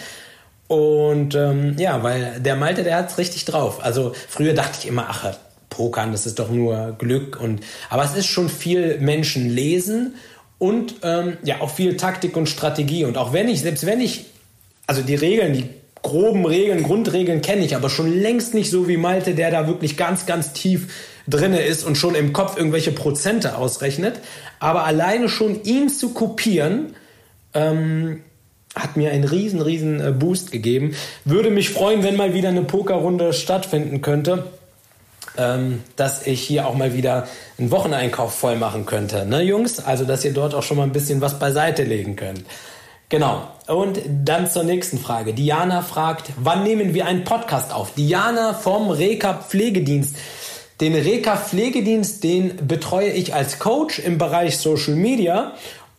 Und 0.74 1.36
ähm, 1.36 1.76
ja, 1.78 2.02
weil 2.02 2.40
der 2.40 2.56
Malte, 2.56 2.82
der 2.82 2.96
hat's 2.96 3.16
richtig 3.16 3.44
drauf. 3.44 3.84
Also 3.84 4.12
früher 4.28 4.54
dachte 4.54 4.78
ich 4.80 4.88
immer, 4.88 5.06
ach, 5.08 5.34
Pokern, 5.70 6.10
das 6.10 6.26
ist 6.26 6.40
doch 6.40 6.50
nur 6.50 6.96
Glück 6.98 7.40
und 7.40 7.60
aber 7.90 8.04
es 8.04 8.16
ist 8.16 8.26
schon 8.26 8.48
viel 8.48 8.98
Menschen 8.98 9.48
lesen 9.50 10.14
und 10.58 10.96
ähm, 11.02 11.36
ja 11.44 11.60
auch 11.60 11.70
viel 11.70 11.96
Taktik 11.96 12.36
und 12.36 12.48
Strategie 12.48 13.04
und 13.04 13.16
auch 13.16 13.32
wenn 13.32 13.48
ich 13.48 13.62
selbst 13.62 13.86
wenn 13.86 14.00
ich 14.00 14.26
also 14.86 15.02
die 15.02 15.14
Regeln, 15.14 15.52
die 15.52 15.68
groben 16.02 16.44
Regeln, 16.44 16.82
Grundregeln 16.82 17.40
kenne 17.40 17.64
ich, 17.64 17.74
aber 17.74 17.88
schon 17.88 18.12
längst 18.12 18.54
nicht 18.54 18.70
so 18.70 18.88
wie 18.88 18.96
Malte, 18.96 19.34
der 19.34 19.50
da 19.50 19.66
wirklich 19.66 19.96
ganz 19.96 20.26
ganz 20.26 20.52
tief 20.52 20.92
drinne 21.28 21.62
ist 21.62 21.84
und 21.84 21.96
schon 21.96 22.14
im 22.14 22.32
Kopf 22.32 22.56
irgendwelche 22.56 22.92
Prozente 22.92 23.56
ausrechnet. 23.56 24.20
Aber 24.60 24.84
alleine 24.84 25.28
schon 25.28 25.62
ihn 25.64 25.88
zu 25.88 26.10
kopieren 26.10 26.94
ähm, 27.54 28.22
hat 28.74 28.96
mir 28.96 29.12
einen 29.12 29.24
riesen, 29.24 29.60
riesen 29.60 30.00
äh, 30.00 30.10
Boost 30.10 30.50
gegeben. 30.50 30.94
Würde 31.24 31.50
mich 31.50 31.70
freuen, 31.70 32.02
wenn 32.02 32.16
mal 32.16 32.34
wieder 32.34 32.48
eine 32.48 32.62
Pokerrunde 32.62 33.32
stattfinden 33.32 34.00
könnte. 34.00 34.44
Ähm, 35.36 35.82
dass 35.96 36.28
ich 36.28 36.42
hier 36.42 36.68
auch 36.68 36.76
mal 36.76 36.94
wieder 36.94 37.26
einen 37.58 37.72
Wocheneinkauf 37.72 38.32
voll 38.32 38.54
machen 38.54 38.86
könnte, 38.86 39.26
ne 39.26 39.42
Jungs? 39.42 39.80
Also, 39.80 40.04
dass 40.04 40.24
ihr 40.24 40.32
dort 40.32 40.54
auch 40.54 40.62
schon 40.62 40.76
mal 40.76 40.84
ein 40.84 40.92
bisschen 40.92 41.20
was 41.20 41.40
beiseite 41.40 41.82
legen 41.82 42.14
könnt. 42.14 42.44
Genau. 43.08 43.48
und 43.66 44.00
dann 44.24 44.50
zur 44.50 44.64
nächsten 44.64 44.98
Frage. 44.98 45.34
Diana 45.34 45.82
fragt, 45.82 46.32
wann 46.36 46.64
nehmen 46.64 46.94
wir 46.94 47.06
einen 47.06 47.24
Podcast 47.24 47.72
auf? 47.72 47.94
Diana 47.94 48.54
vom 48.54 48.90
Reka 48.90 49.34
Pflegedienst. 49.34 50.16
Den 50.80 50.94
Reka 50.94 51.36
Pflegedienst, 51.36 52.24
den 52.24 52.66
betreue 52.66 53.10
ich 53.10 53.32
als 53.32 53.60
Coach 53.60 54.00
im 54.00 54.18
Bereich 54.18 54.58
Social 54.58 54.94
Media 54.94 55.52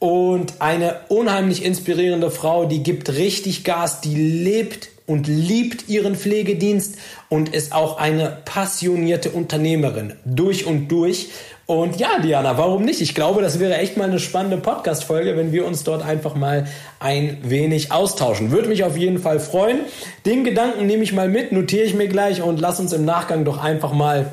und 0.05 0.61
eine 0.61 0.97
unheimlich 1.07 1.65
inspirierende 1.65 2.29
Frau, 2.29 2.65
die 2.65 2.83
gibt 2.83 3.09
richtig 3.09 3.63
Gas, 3.63 4.01
die 4.01 4.13
lebt 4.13 4.89
und 5.07 5.27
liebt 5.27 5.89
ihren 5.89 6.13
Pflegedienst 6.15 6.97
und 7.27 7.55
ist 7.55 7.73
auch 7.73 7.97
eine 7.97 8.37
passionierte 8.45 9.31
Unternehmerin 9.31 10.13
durch 10.23 10.67
und 10.67 10.89
durch. 10.89 11.29
Und 11.65 11.99
ja, 11.99 12.19
Diana, 12.21 12.55
warum 12.59 12.85
nicht? 12.85 13.01
Ich 13.01 13.15
glaube, 13.15 13.41
das 13.41 13.59
wäre 13.59 13.79
echt 13.79 13.97
mal 13.97 14.07
eine 14.07 14.19
spannende 14.19 14.57
Podcast-Folge, 14.57 15.35
wenn 15.37 15.51
wir 15.51 15.65
uns 15.65 15.83
dort 15.83 16.05
einfach 16.05 16.35
mal 16.35 16.67
ein 16.99 17.39
wenig 17.41 17.91
austauschen. 17.91 18.51
Würde 18.51 18.69
mich 18.69 18.83
auf 18.83 18.95
jeden 18.95 19.17
Fall 19.17 19.39
freuen. 19.39 19.79
Den 20.27 20.43
Gedanken 20.43 20.85
nehme 20.85 21.01
ich 21.01 21.13
mal 21.13 21.29
mit, 21.29 21.51
notiere 21.51 21.83
ich 21.83 21.95
mir 21.95 22.07
gleich 22.07 22.43
und 22.43 22.59
lass 22.59 22.79
uns 22.79 22.93
im 22.93 23.05
Nachgang 23.05 23.43
doch 23.43 23.57
einfach 23.57 23.91
mal 23.91 24.31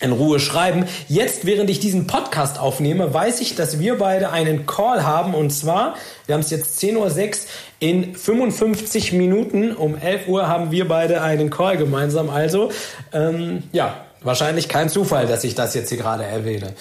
in 0.00 0.12
Ruhe 0.12 0.40
schreiben. 0.40 0.86
Jetzt, 1.08 1.46
während 1.46 1.70
ich 1.70 1.80
diesen 1.80 2.06
Podcast 2.06 2.58
aufnehme, 2.58 3.14
weiß 3.14 3.40
ich, 3.40 3.54
dass 3.54 3.78
wir 3.78 3.98
beide 3.98 4.30
einen 4.30 4.66
Call 4.66 5.04
haben 5.04 5.34
und 5.34 5.50
zwar, 5.50 5.94
wir 6.26 6.34
haben 6.34 6.42
es 6.42 6.50
jetzt 6.50 6.78
10.06 6.82 6.96
Uhr, 6.96 7.36
in 7.80 8.14
55 8.14 9.12
Minuten 9.12 9.74
um 9.74 9.96
11 9.96 10.28
Uhr 10.28 10.48
haben 10.48 10.70
wir 10.70 10.88
beide 10.88 11.22
einen 11.22 11.50
Call 11.50 11.76
gemeinsam. 11.76 12.30
Also, 12.30 12.70
ähm, 13.12 13.62
ja, 13.72 14.04
wahrscheinlich 14.22 14.68
kein 14.68 14.88
Zufall, 14.88 15.26
dass 15.26 15.44
ich 15.44 15.54
das 15.54 15.74
jetzt 15.74 15.90
hier 15.90 15.98
gerade 15.98 16.24
erwähne. 16.24 16.74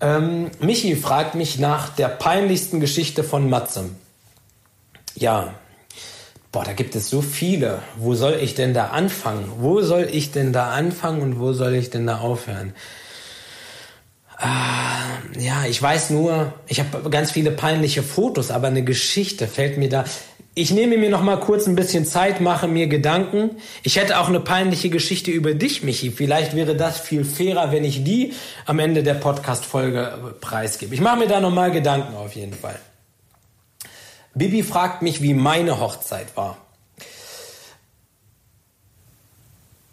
Ähm, 0.00 0.50
Michi 0.60 0.96
fragt 0.96 1.34
mich 1.34 1.58
nach 1.58 1.90
der 1.90 2.08
peinlichsten 2.08 2.80
Geschichte 2.80 3.22
von 3.22 3.48
Matze. 3.48 3.90
Ja, 5.14 5.54
Boah, 6.54 6.62
da 6.62 6.72
gibt 6.72 6.94
es 6.94 7.10
so 7.10 7.20
viele. 7.20 7.82
Wo 7.96 8.14
soll 8.14 8.38
ich 8.40 8.54
denn 8.54 8.74
da 8.74 8.90
anfangen? 8.90 9.50
Wo 9.58 9.80
soll 9.80 10.08
ich 10.08 10.30
denn 10.30 10.52
da 10.52 10.70
anfangen 10.70 11.20
und 11.20 11.40
wo 11.40 11.52
soll 11.52 11.74
ich 11.74 11.90
denn 11.90 12.06
da 12.06 12.18
aufhören? 12.18 12.74
Ah, 14.36 15.18
ja, 15.36 15.64
ich 15.68 15.82
weiß 15.82 16.10
nur, 16.10 16.54
ich 16.68 16.78
habe 16.78 17.10
ganz 17.10 17.32
viele 17.32 17.50
peinliche 17.50 18.04
Fotos, 18.04 18.52
aber 18.52 18.68
eine 18.68 18.84
Geschichte 18.84 19.48
fällt 19.48 19.78
mir 19.78 19.88
da. 19.88 20.04
Ich 20.54 20.70
nehme 20.70 20.96
mir 20.96 21.10
noch 21.10 21.24
mal 21.24 21.40
kurz 21.40 21.66
ein 21.66 21.74
bisschen 21.74 22.06
Zeit, 22.06 22.40
mache 22.40 22.68
mir 22.68 22.86
Gedanken. 22.86 23.56
Ich 23.82 23.96
hätte 23.96 24.20
auch 24.20 24.28
eine 24.28 24.38
peinliche 24.38 24.90
Geschichte 24.90 25.32
über 25.32 25.54
dich, 25.54 25.82
Michi. 25.82 26.12
Vielleicht 26.12 26.54
wäre 26.54 26.76
das 26.76 27.00
viel 27.00 27.24
fairer, 27.24 27.72
wenn 27.72 27.82
ich 27.84 28.04
die 28.04 28.32
am 28.64 28.78
Ende 28.78 29.02
der 29.02 29.14
Podcast-Folge 29.14 30.36
preisgebe. 30.40 30.94
Ich 30.94 31.00
mache 31.00 31.18
mir 31.18 31.26
da 31.26 31.40
noch 31.40 31.52
mal 31.52 31.72
Gedanken 31.72 32.14
auf 32.14 32.36
jeden 32.36 32.54
Fall. 32.54 32.78
Bibi 34.34 34.62
fragt 34.62 35.02
mich, 35.02 35.22
wie 35.22 35.34
meine 35.34 35.80
Hochzeit 35.80 36.36
war. 36.36 36.56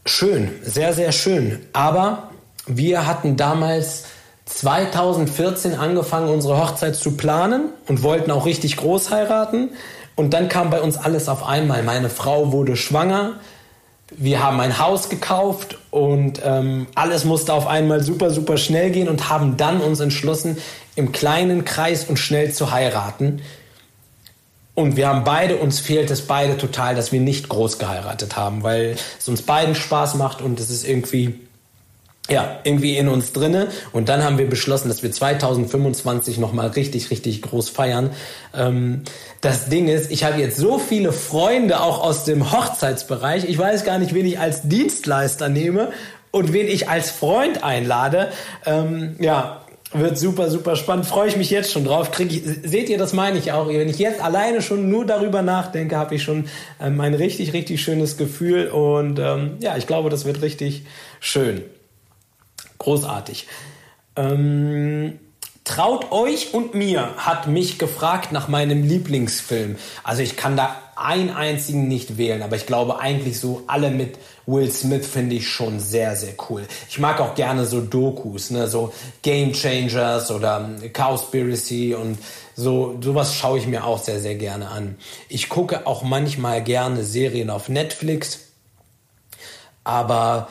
Schön, 0.05 0.51
sehr, 0.63 0.93
sehr 0.93 1.11
schön. 1.11 1.65
Aber 1.73 2.31
wir 2.65 3.05
hatten 3.05 3.37
damals 3.37 4.05
2014 4.45 5.75
angefangen, 5.75 6.29
unsere 6.29 6.57
Hochzeit 6.57 6.95
zu 6.95 7.15
planen 7.17 7.69
und 7.87 8.03
wollten 8.03 8.31
auch 8.31 8.45
richtig 8.45 8.77
groß 8.77 9.11
heiraten. 9.11 9.69
Und 10.15 10.33
dann 10.33 10.49
kam 10.49 10.69
bei 10.69 10.81
uns 10.81 10.97
alles 10.97 11.29
auf 11.29 11.47
einmal. 11.47 11.83
Meine 11.83 12.09
Frau 12.09 12.51
wurde 12.51 12.75
schwanger. 12.75 13.33
Wir 14.13 14.43
haben 14.43 14.59
ein 14.59 14.77
Haus 14.77 15.07
gekauft 15.07 15.77
und 15.89 16.41
ähm, 16.43 16.87
alles 16.95 17.23
musste 17.23 17.53
auf 17.53 17.65
einmal 17.65 18.03
super, 18.03 18.29
super 18.29 18.57
schnell 18.57 18.91
gehen 18.91 19.07
und 19.07 19.29
haben 19.29 19.55
dann 19.55 19.79
uns 19.79 20.01
entschlossen, 20.01 20.57
im 20.95 21.13
kleinen 21.13 21.63
Kreis 21.63 22.09
und 22.09 22.17
schnell 22.17 22.51
zu 22.51 22.71
heiraten. 22.71 23.41
Und 24.73 24.95
wir 24.95 25.07
haben 25.09 25.23
beide, 25.23 25.57
uns 25.57 25.79
fehlt 25.79 26.09
es 26.11 26.21
beide 26.21 26.57
total, 26.57 26.95
dass 26.95 27.11
wir 27.11 27.19
nicht 27.19 27.49
groß 27.49 27.77
geheiratet 27.77 28.37
haben, 28.37 28.63
weil 28.63 28.95
es 29.19 29.27
uns 29.27 29.41
beiden 29.41 29.75
Spaß 29.75 30.15
macht 30.15 30.41
und 30.41 30.59
es 30.59 30.69
ist 30.69 30.87
irgendwie, 30.87 31.39
ja, 32.29 32.59
irgendwie 32.63 32.95
in 32.95 33.09
uns 33.09 33.33
drinne. 33.33 33.67
Und 33.91 34.07
dann 34.07 34.23
haben 34.23 34.37
wir 34.37 34.49
beschlossen, 34.49 34.87
dass 34.87 35.03
wir 35.03 35.11
2025 35.11 36.37
nochmal 36.37 36.67
richtig, 36.67 37.11
richtig 37.11 37.41
groß 37.41 37.69
feiern. 37.69 38.11
Ähm, 38.55 39.03
das 39.41 39.67
Ding 39.67 39.89
ist, 39.89 40.09
ich 40.09 40.23
habe 40.23 40.39
jetzt 40.39 40.55
so 40.55 40.79
viele 40.79 41.11
Freunde 41.11 41.81
auch 41.81 42.01
aus 42.01 42.23
dem 42.23 42.53
Hochzeitsbereich. 42.53 43.43
Ich 43.49 43.57
weiß 43.57 43.83
gar 43.83 43.99
nicht, 43.99 44.13
wen 44.13 44.25
ich 44.25 44.39
als 44.39 44.61
Dienstleister 44.61 45.49
nehme 45.49 45.91
und 46.31 46.53
wen 46.53 46.67
ich 46.67 46.87
als 46.87 47.11
Freund 47.11 47.61
einlade. 47.61 48.31
Ähm, 48.65 49.17
ja, 49.19 49.60
wird 49.93 50.17
super, 50.17 50.49
super 50.49 50.75
spannend. 50.75 51.05
Freue 51.05 51.27
ich 51.27 51.37
mich 51.37 51.49
jetzt 51.49 51.71
schon 51.71 51.85
drauf. 51.85 52.11
Krieg 52.11 52.31
ich, 52.31 52.69
seht 52.69 52.89
ihr, 52.89 52.97
das 52.97 53.13
meine 53.13 53.37
ich 53.37 53.51
auch. 53.51 53.67
Wenn 53.67 53.89
ich 53.89 53.99
jetzt 53.99 54.21
alleine 54.21 54.61
schon 54.61 54.89
nur 54.89 55.05
darüber 55.05 55.41
nachdenke, 55.41 55.97
habe 55.97 56.15
ich 56.15 56.23
schon 56.23 56.47
ähm, 56.79 56.99
ein 57.01 57.13
richtig, 57.13 57.53
richtig 57.53 57.81
schönes 57.81 58.17
Gefühl. 58.17 58.67
Und 58.67 59.19
ähm, 59.19 59.57
ja, 59.59 59.77
ich 59.77 59.87
glaube, 59.87 60.09
das 60.09 60.25
wird 60.25 60.41
richtig 60.41 60.85
schön. 61.19 61.63
Großartig. 62.77 63.47
Ähm, 64.15 65.19
Traut 65.63 66.11
euch 66.11 66.55
und 66.55 66.73
mir 66.73 67.15
hat 67.17 67.47
mich 67.47 67.77
gefragt 67.77 68.31
nach 68.31 68.47
meinem 68.47 68.83
Lieblingsfilm. 68.83 69.75
Also 70.03 70.23
ich 70.23 70.35
kann 70.35 70.57
da 70.57 70.75
einen 71.03 71.29
einzigen 71.29 71.87
nicht 71.87 72.17
wählen, 72.17 72.41
aber 72.41 72.55
ich 72.55 72.65
glaube 72.65 72.99
eigentlich 72.99 73.39
so 73.39 73.63
alle 73.67 73.91
mit 73.91 74.17
Will 74.45 74.71
Smith 74.71 75.07
finde 75.07 75.35
ich 75.35 75.47
schon 75.47 75.79
sehr, 75.79 76.15
sehr 76.15 76.33
cool. 76.49 76.63
Ich 76.89 76.99
mag 76.99 77.19
auch 77.19 77.35
gerne 77.35 77.65
so 77.65 77.81
Dokus, 77.81 78.49
ne, 78.49 78.67
so 78.67 78.93
Game 79.21 79.53
Changers 79.53 80.31
oder 80.31 80.69
Cowspiracy 80.93 81.95
und 81.95 82.17
so, 82.55 82.97
sowas 83.01 83.35
schaue 83.35 83.59
ich 83.59 83.67
mir 83.67 83.85
auch 83.85 84.03
sehr, 84.03 84.19
sehr 84.19 84.35
gerne 84.35 84.69
an. 84.69 84.95
Ich 85.29 85.49
gucke 85.49 85.87
auch 85.87 86.03
manchmal 86.03 86.63
gerne 86.63 87.03
Serien 87.03 87.49
auf 87.49 87.69
Netflix, 87.69 88.39
aber 89.83 90.49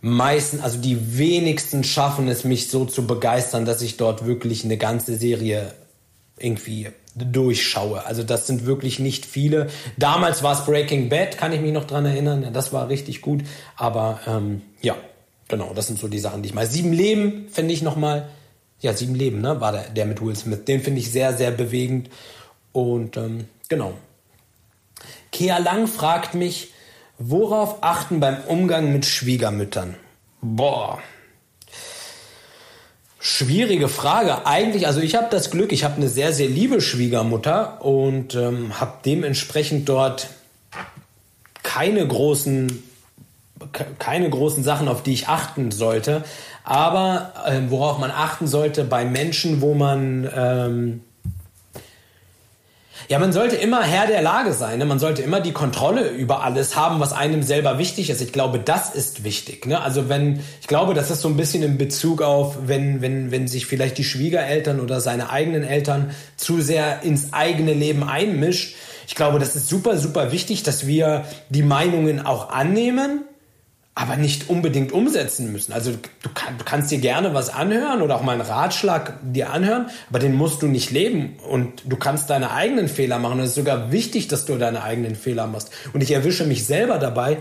meisten, 0.00 0.60
also 0.60 0.78
die 0.78 1.18
wenigsten 1.18 1.84
schaffen 1.84 2.28
es, 2.28 2.44
mich 2.44 2.70
so 2.70 2.84
zu 2.84 3.06
begeistern, 3.06 3.64
dass 3.64 3.82
ich 3.82 3.96
dort 3.96 4.26
wirklich 4.26 4.64
eine 4.64 4.76
ganze 4.76 5.16
Serie 5.16 5.72
irgendwie 6.38 6.88
durchschaue. 7.32 8.04
Also 8.06 8.22
das 8.22 8.46
sind 8.46 8.66
wirklich 8.66 8.98
nicht 8.98 9.26
viele. 9.26 9.68
Damals 9.98 10.42
war 10.42 10.52
es 10.52 10.64
Breaking 10.64 11.08
Bad, 11.08 11.38
kann 11.38 11.52
ich 11.52 11.60
mich 11.60 11.72
noch 11.72 11.84
dran 11.84 12.06
erinnern. 12.06 12.52
Das 12.52 12.72
war 12.72 12.88
richtig 12.88 13.20
gut. 13.20 13.42
Aber 13.76 14.20
ähm, 14.26 14.62
ja, 14.82 14.96
genau, 15.48 15.72
das 15.74 15.86
sind 15.86 15.98
so 15.98 16.08
die 16.08 16.18
Sachen, 16.18 16.42
die 16.42 16.48
ich 16.48 16.54
mal. 16.54 16.66
Sieben 16.66 16.92
Leben 16.92 17.48
finde 17.50 17.74
ich 17.74 17.82
nochmal. 17.82 18.28
Ja, 18.80 18.94
Sieben 18.94 19.14
Leben, 19.14 19.40
ne? 19.40 19.60
War 19.60 19.72
der, 19.72 19.90
der 19.90 20.06
mit 20.06 20.22
Will 20.22 20.34
Smith. 20.34 20.64
Den 20.64 20.80
finde 20.80 21.00
ich 21.00 21.10
sehr, 21.10 21.34
sehr 21.34 21.50
bewegend. 21.50 22.08
Und 22.72 23.16
ähm, 23.16 23.46
genau. 23.68 23.92
Kea 25.32 25.58
Lang 25.58 25.86
fragt 25.86 26.34
mich, 26.34 26.72
worauf 27.18 27.82
achten 27.82 28.20
beim 28.20 28.38
Umgang 28.46 28.92
mit 28.92 29.06
Schwiegermüttern? 29.06 29.94
Boah, 30.40 31.00
Schwierige 33.22 33.88
Frage. 33.88 34.46
Eigentlich, 34.46 34.86
also 34.86 35.00
ich 35.00 35.14
habe 35.14 35.26
das 35.30 35.50
Glück, 35.50 35.72
ich 35.72 35.84
habe 35.84 35.96
eine 35.96 36.08
sehr, 36.08 36.32
sehr 36.32 36.48
liebe 36.48 36.80
Schwiegermutter 36.80 37.84
und 37.84 38.34
ähm, 38.34 38.80
habe 38.80 38.94
dementsprechend 39.04 39.86
dort 39.90 40.28
keine 41.62 42.06
großen, 42.08 42.82
keine 43.98 44.30
großen 44.30 44.64
Sachen, 44.64 44.88
auf 44.88 45.02
die 45.02 45.12
ich 45.12 45.28
achten 45.28 45.70
sollte. 45.70 46.24
Aber 46.64 47.34
äh, 47.46 47.60
worauf 47.68 47.98
man 47.98 48.10
achten 48.10 48.46
sollte 48.46 48.84
bei 48.84 49.04
Menschen, 49.04 49.60
wo 49.60 49.74
man 49.74 50.26
ähm, 50.34 51.02
ja, 53.10 53.18
man 53.18 53.32
sollte 53.32 53.56
immer 53.56 53.82
Herr 53.82 54.06
der 54.06 54.22
Lage 54.22 54.52
sein. 54.52 54.78
Ne? 54.78 54.84
Man 54.86 55.00
sollte 55.00 55.20
immer 55.20 55.40
die 55.40 55.50
Kontrolle 55.50 56.10
über 56.10 56.44
alles 56.44 56.76
haben, 56.76 57.00
was 57.00 57.12
einem 57.12 57.42
selber 57.42 57.76
wichtig 57.76 58.08
ist. 58.08 58.20
Ich 58.20 58.32
glaube, 58.32 58.60
das 58.60 58.94
ist 58.94 59.24
wichtig. 59.24 59.66
Ne? 59.66 59.80
Also 59.80 60.08
wenn, 60.08 60.38
ich 60.60 60.68
glaube, 60.68 60.94
das 60.94 61.10
ist 61.10 61.20
so 61.20 61.26
ein 61.26 61.36
bisschen 61.36 61.64
in 61.64 61.76
Bezug 61.76 62.22
auf, 62.22 62.68
wenn, 62.68 63.02
wenn, 63.02 63.32
wenn 63.32 63.48
sich 63.48 63.66
vielleicht 63.66 63.98
die 63.98 64.04
Schwiegereltern 64.04 64.78
oder 64.78 65.00
seine 65.00 65.28
eigenen 65.28 65.64
Eltern 65.64 66.12
zu 66.36 66.60
sehr 66.60 67.02
ins 67.02 67.32
eigene 67.32 67.74
Leben 67.74 68.04
einmischt. 68.04 68.76
Ich 69.08 69.16
glaube, 69.16 69.40
das 69.40 69.56
ist 69.56 69.68
super, 69.68 69.98
super 69.98 70.30
wichtig, 70.30 70.62
dass 70.62 70.86
wir 70.86 71.24
die 71.48 71.64
Meinungen 71.64 72.24
auch 72.24 72.50
annehmen 72.50 73.24
aber 73.94 74.16
nicht 74.16 74.48
unbedingt 74.48 74.92
umsetzen 74.92 75.52
müssen. 75.52 75.72
Also 75.72 75.92
du, 76.22 76.30
kann, 76.32 76.56
du, 76.56 76.64
kannst 76.64 76.90
dir 76.90 76.98
gerne 76.98 77.34
was 77.34 77.50
anhören 77.50 78.02
oder 78.02 78.16
auch 78.16 78.22
mal 78.22 78.32
einen 78.32 78.40
Ratschlag 78.40 79.18
dir 79.22 79.50
anhören, 79.50 79.90
aber 80.08 80.20
den 80.20 80.34
musst 80.34 80.62
du 80.62 80.68
nicht 80.68 80.90
leben 80.90 81.36
und 81.48 81.82
du 81.86 81.96
kannst 81.96 82.30
deine 82.30 82.52
eigenen 82.52 82.88
Fehler 82.88 83.18
machen. 83.18 83.40
es 83.40 83.50
ist 83.50 83.54
sogar 83.56 83.92
wichtig, 83.92 84.28
dass 84.28 84.46
du 84.46 84.56
deine 84.56 84.82
eigenen 84.82 85.16
Fehler 85.16 85.46
machst. 85.46 85.70
Und 85.92 86.02
ich 86.02 86.12
erwische 86.12 86.44
mich 86.44 86.64
selber 86.66 86.98
dabei, 86.98 87.38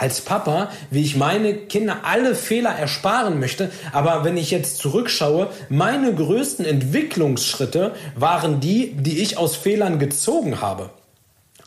als 0.00 0.22
Papa, 0.22 0.70
wie 0.90 1.02
ich 1.02 1.16
meine 1.16 1.54
Kinder 1.54 1.98
alle 2.04 2.34
Fehler 2.34 2.70
ersparen 2.70 3.38
möchte. 3.38 3.70
Aber 3.92 4.24
wenn 4.24 4.38
ich 4.38 4.50
jetzt 4.50 4.78
zurückschaue, 4.78 5.50
meine 5.68 6.14
größten 6.14 6.64
Entwicklungsschritte 6.64 7.92
waren 8.16 8.60
die, 8.60 8.94
die 8.94 9.18
ich 9.18 9.36
aus 9.36 9.56
Fehlern 9.56 9.98
gezogen 9.98 10.62
habe. 10.62 10.90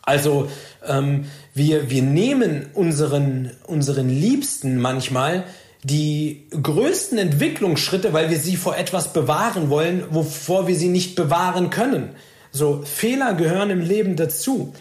Also 0.03 0.49
ähm, 0.85 1.25
wir, 1.53 1.89
wir 1.89 2.01
nehmen 2.01 2.67
unseren, 2.73 3.51
unseren 3.65 4.09
Liebsten 4.09 4.79
manchmal 4.79 5.45
die 5.83 6.47
größten 6.61 7.17
Entwicklungsschritte, 7.17 8.13
weil 8.13 8.29
wir 8.29 8.37
sie 8.37 8.55
vor 8.55 8.77
etwas 8.77 9.13
bewahren 9.13 9.69
wollen, 9.69 10.03
wovor 10.11 10.67
wir 10.67 10.75
sie 10.75 10.89
nicht 10.89 11.15
bewahren 11.15 11.69
können. 11.69 12.09
So, 12.51 12.83
Fehler 12.83 13.33
gehören 13.33 13.69
im 13.69 13.81
Leben 13.81 14.15
dazu 14.15 14.73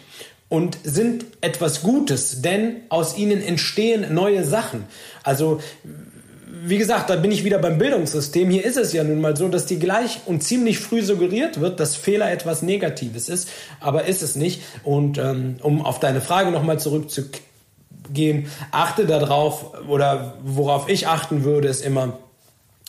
und 0.48 0.78
sind 0.84 1.24
etwas 1.40 1.82
Gutes, 1.82 2.42
denn 2.42 2.82
aus 2.88 3.16
ihnen 3.16 3.42
entstehen 3.42 4.12
neue 4.14 4.44
Sachen. 4.44 4.84
Also, 5.22 5.60
wie 6.64 6.78
gesagt, 6.78 7.10
da 7.10 7.16
bin 7.16 7.32
ich 7.32 7.44
wieder 7.44 7.58
beim 7.58 7.78
Bildungssystem. 7.78 8.48
Hier 8.48 8.64
ist 8.64 8.76
es 8.76 8.92
ja 8.92 9.02
nun 9.02 9.20
mal 9.20 9.36
so, 9.36 9.48
dass 9.48 9.66
dir 9.66 9.78
gleich 9.78 10.20
und 10.26 10.44
ziemlich 10.44 10.78
früh 10.78 11.02
suggeriert 11.02 11.60
wird, 11.60 11.80
dass 11.80 11.96
Fehler 11.96 12.30
etwas 12.30 12.62
Negatives 12.62 13.28
ist, 13.28 13.48
aber 13.80 14.04
ist 14.04 14.22
es 14.22 14.36
nicht. 14.36 14.62
Und 14.84 15.18
ähm, 15.18 15.56
um 15.62 15.84
auf 15.84 15.98
deine 15.98 16.20
Frage 16.20 16.52
nochmal 16.52 16.78
zurückzugehen, 16.78 18.46
achte 18.70 19.06
darauf 19.06 19.88
oder 19.88 20.34
worauf 20.44 20.88
ich 20.88 21.08
achten 21.08 21.42
würde, 21.42 21.66
ist 21.66 21.84
immer 21.84 22.18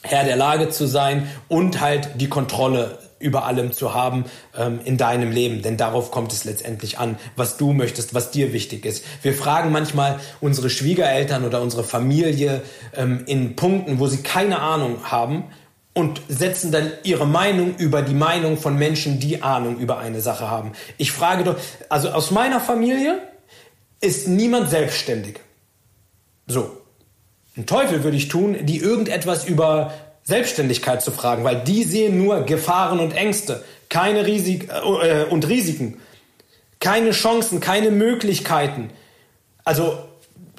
Herr 0.03 0.23
der 0.23 0.35
Lage 0.35 0.69
zu 0.69 0.85
sein 0.85 1.27
und 1.47 1.81
halt 1.81 2.09
die 2.15 2.29
Kontrolle 2.29 2.99
über 3.23 3.45
allem 3.45 3.71
zu 3.71 3.93
haben 3.93 4.25
ähm, 4.57 4.79
in 4.83 4.97
deinem 4.97 5.31
Leben. 5.31 5.61
Denn 5.61 5.77
darauf 5.77 6.11
kommt 6.11 6.33
es 6.33 6.43
letztendlich 6.43 6.99
an, 6.99 7.17
was 7.35 7.57
du 7.57 7.73
möchtest, 7.73 8.13
was 8.13 8.31
dir 8.31 8.53
wichtig 8.53 8.85
ist. 8.85 9.03
Wir 9.21 9.33
fragen 9.33 9.71
manchmal 9.71 10.19
unsere 10.41 10.69
Schwiegereltern 10.69 11.45
oder 11.45 11.61
unsere 11.61 11.83
Familie 11.83 12.61
ähm, 12.95 13.23
in 13.25 13.55
Punkten, 13.55 13.99
wo 13.99 14.07
sie 14.07 14.21
keine 14.21 14.59
Ahnung 14.59 14.97
haben 15.05 15.45
und 15.93 16.21
setzen 16.27 16.71
dann 16.71 16.91
ihre 17.03 17.27
Meinung 17.27 17.75
über 17.77 18.01
die 18.01 18.15
Meinung 18.15 18.57
von 18.57 18.77
Menschen, 18.77 19.19
die 19.19 19.43
Ahnung 19.43 19.77
über 19.77 19.99
eine 19.99 20.21
Sache 20.21 20.49
haben. 20.49 20.73
Ich 20.97 21.11
frage 21.11 21.43
doch, 21.43 21.55
also 21.89 22.09
aus 22.09 22.31
meiner 22.31 22.59
Familie 22.59 23.21
ist 24.01 24.27
niemand 24.27 24.69
selbstständig. 24.69 25.39
So. 26.47 26.77
Ein 27.55 27.67
Teufel 27.67 28.03
würde 28.03 28.17
ich 28.17 28.29
tun, 28.29 28.65
die 28.65 28.77
irgendetwas 28.77 29.45
über 29.45 29.93
Selbstständigkeit 30.23 31.01
zu 31.01 31.11
fragen, 31.11 31.43
weil 31.43 31.63
die 31.63 31.83
sehen 31.83 32.17
nur 32.17 32.43
Gefahren 32.43 32.99
und 32.99 33.15
Ängste, 33.15 33.63
keine 33.89 34.25
Risik 34.25 34.69
äh, 34.69 35.23
und 35.29 35.47
Risiken, 35.47 35.99
keine 36.79 37.11
Chancen, 37.11 37.59
keine 37.59 37.91
Möglichkeiten. 37.91 38.89
Also 39.63 39.97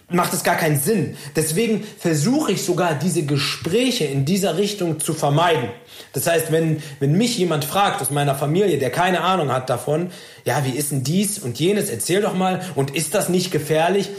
macht 0.08 0.34
es 0.34 0.44
gar 0.44 0.56
keinen 0.56 0.78
Sinn. 0.78 1.16
Deswegen 1.34 1.82
versuche 1.98 2.52
ich 2.52 2.62
sogar 2.62 2.94
diese 2.94 3.24
Gespräche 3.24 4.04
in 4.04 4.24
dieser 4.24 4.58
Richtung 4.58 5.00
zu 5.00 5.14
vermeiden. 5.14 5.70
Das 6.12 6.26
heißt, 6.26 6.52
wenn, 6.52 6.82
wenn 7.00 7.12
mich 7.12 7.38
jemand 7.38 7.64
fragt 7.64 8.00
aus 8.00 8.10
meiner 8.10 8.34
Familie, 8.34 8.78
der 8.78 8.90
keine 8.90 9.22
Ahnung 9.22 9.50
hat 9.50 9.70
davon, 9.70 10.10
ja, 10.44 10.64
wie 10.64 10.76
ist 10.76 10.92
denn 10.92 11.04
dies 11.04 11.38
und 11.38 11.58
jenes, 11.58 11.90
erzähl 11.90 12.20
doch 12.20 12.34
mal, 12.34 12.60
und 12.74 12.94
ist 12.94 13.14
das 13.14 13.28
nicht 13.28 13.50
gefährlich? 13.50 14.10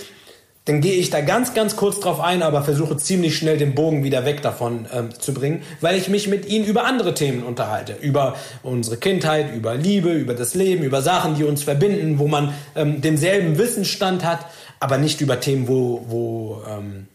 Dann 0.66 0.82
gehe 0.82 0.94
ich 0.96 1.12
da 1.12 1.22
ganz, 1.22 1.54
ganz 1.54 1.76
kurz 1.76 2.00
drauf 2.00 2.20
ein, 2.20 2.42
aber 2.42 2.64
versuche 2.64 2.98
ziemlich 2.98 3.38
schnell 3.38 3.58
den 3.58 3.76
Bogen 3.76 4.04
wieder 4.04 4.26
weg 4.26 4.42
davon 4.42 4.88
ähm, 4.92 5.10
zu 5.18 5.34
bringen, 5.34 5.62
weil 5.80 5.96
ich 5.96 6.10
mich 6.10 6.28
mit 6.28 6.48
ihnen 6.48 6.66
über 6.66 6.86
andere 6.86 7.14
Themen 7.14 7.44
unterhalte. 7.44 7.94
Über 8.02 8.36
unsere 8.64 8.98
Kindheit, 8.98 9.54
über 9.56 9.76
Liebe, 9.76 10.12
über 10.12 10.34
das 10.34 10.56
Leben, 10.56 10.84
über 10.84 11.04
Sachen, 11.04 11.36
die 11.36 11.44
uns 11.44 11.62
verbinden, 11.62 12.18
wo 12.18 12.28
man 12.28 12.54
ähm, 12.76 13.00
denselben 13.02 13.60
Wissensstand 13.60 14.26
hat, 14.26 14.40
aber 14.80 14.98
nicht 14.98 15.22
über 15.22 15.40
Themen, 15.40 15.68
wo, 15.68 16.04
wo 16.08 16.64
ähm, 16.68 17.08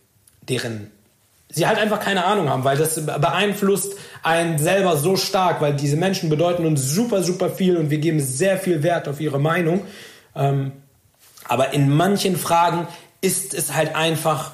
deren 0.49 0.93
sie 1.53 1.67
halt 1.67 1.79
einfach 1.79 1.99
keine 1.99 2.25
Ahnung 2.27 2.49
haben, 2.49 2.63
weil 2.63 2.77
das 2.77 3.05
beeinflusst 3.05 3.95
einen 4.23 4.59
selber 4.59 4.97
so 4.97 5.17
stark, 5.17 5.61
weil 5.61 5.75
diese 5.75 5.97
Menschen 5.97 6.31
bedeuten 6.31 6.65
uns 6.65 6.95
super, 6.95 7.25
super 7.25 7.51
viel 7.51 7.77
und 7.77 7.91
wir 7.91 7.99
geben 7.99 8.21
sehr 8.21 8.57
viel 8.57 8.85
Wert 8.85 9.09
auf 9.09 9.21
ihre 9.21 9.41
Meinung. 9.41 9.83
Ähm, 10.37 10.71
aber 11.49 11.75
in 11.75 11.91
manchen 11.91 12.37
Fragen 12.37 12.87
ist 13.21 13.55
es 13.55 13.75
halt 13.75 13.95
einfach 13.95 14.53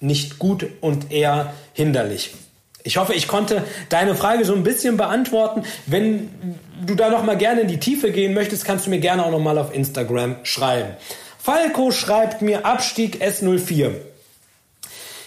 nicht 0.00 0.38
gut 0.38 0.66
und 0.80 1.12
eher 1.12 1.52
hinderlich. 1.72 2.34
Ich 2.82 2.96
hoffe, 2.96 3.12
ich 3.12 3.28
konnte 3.28 3.64
deine 3.90 4.14
Frage 4.14 4.44
so 4.44 4.54
ein 4.54 4.62
bisschen 4.62 4.96
beantworten. 4.96 5.64
Wenn 5.86 6.58
du 6.86 6.94
da 6.94 7.10
noch 7.10 7.22
mal 7.22 7.36
gerne 7.36 7.60
in 7.60 7.68
die 7.68 7.78
Tiefe 7.78 8.10
gehen 8.10 8.32
möchtest, 8.32 8.64
kannst 8.64 8.86
du 8.86 8.90
mir 8.90 9.00
gerne 9.00 9.24
auch 9.24 9.30
noch 9.30 9.40
mal 9.40 9.58
auf 9.58 9.74
Instagram 9.74 10.36
schreiben. 10.44 10.96
Falco 11.38 11.90
schreibt 11.90 12.42
mir 12.42 12.64
Abstieg 12.64 13.22
S04. 13.22 13.92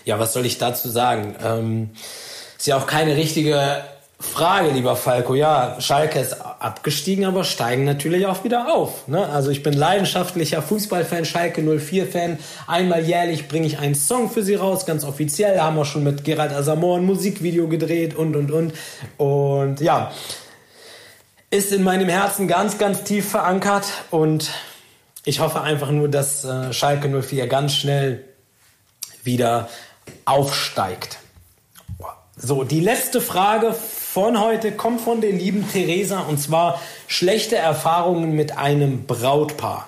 Ja, 0.05 0.19
was 0.19 0.33
soll 0.33 0.45
ich 0.45 0.57
dazu 0.57 0.89
sagen? 0.89 1.35
Ähm, 1.43 1.89
ist 2.57 2.67
ja 2.67 2.77
auch 2.77 2.87
keine 2.87 3.15
richtige 3.15 3.83
Frage, 4.31 4.69
lieber 4.71 4.95
Falco. 4.95 5.35
Ja, 5.35 5.75
Schalke 5.79 6.19
ist 6.19 6.33
abgestiegen, 6.41 7.25
aber 7.25 7.43
steigen 7.43 7.83
natürlich 7.83 8.25
auch 8.25 8.43
wieder 8.43 8.73
auf. 8.73 9.07
Ne? 9.07 9.27
Also 9.29 9.51
ich 9.51 9.61
bin 9.61 9.73
leidenschaftlicher 9.73 10.61
Fußballfan, 10.61 11.25
Schalke 11.25 11.61
04-Fan. 11.61 12.39
Einmal 12.65 13.03
jährlich 13.03 13.47
bringe 13.47 13.67
ich 13.67 13.77
einen 13.77 13.93
Song 13.93 14.31
für 14.31 14.41
sie 14.41 14.55
raus, 14.55 14.87
ganz 14.87 15.03
offiziell. 15.03 15.59
Haben 15.59 15.75
wir 15.75 15.85
schon 15.85 16.03
mit 16.03 16.23
Gerald 16.23 16.51
Asamoah 16.51 16.97
ein 16.97 17.05
Musikvideo 17.05 17.67
gedreht 17.67 18.15
und, 18.15 18.35
und, 18.35 18.49
und. 18.49 18.73
Und 19.17 19.81
ja, 19.81 20.11
ist 21.51 21.71
in 21.71 21.83
meinem 21.83 22.09
Herzen 22.09 22.47
ganz, 22.47 22.79
ganz 22.79 23.03
tief 23.03 23.29
verankert. 23.29 23.85
Und 24.09 24.49
ich 25.25 25.41
hoffe 25.41 25.61
einfach 25.61 25.91
nur, 25.91 26.09
dass 26.09 26.43
äh, 26.43 26.73
Schalke 26.73 27.07
04 27.21 27.45
ganz 27.47 27.75
schnell 27.75 28.23
wieder 29.23 29.69
aufsteigt. 30.25 31.19
So, 32.35 32.63
die 32.63 32.79
letzte 32.79 33.21
Frage 33.21 33.73
von 33.73 34.39
heute 34.39 34.71
kommt 34.71 35.01
von 35.01 35.21
der 35.21 35.31
lieben 35.31 35.69
Theresa 35.71 36.21
und 36.21 36.39
zwar 36.39 36.81
schlechte 37.07 37.55
Erfahrungen 37.55 38.33
mit 38.33 38.57
einem 38.57 39.05
Brautpaar. 39.05 39.87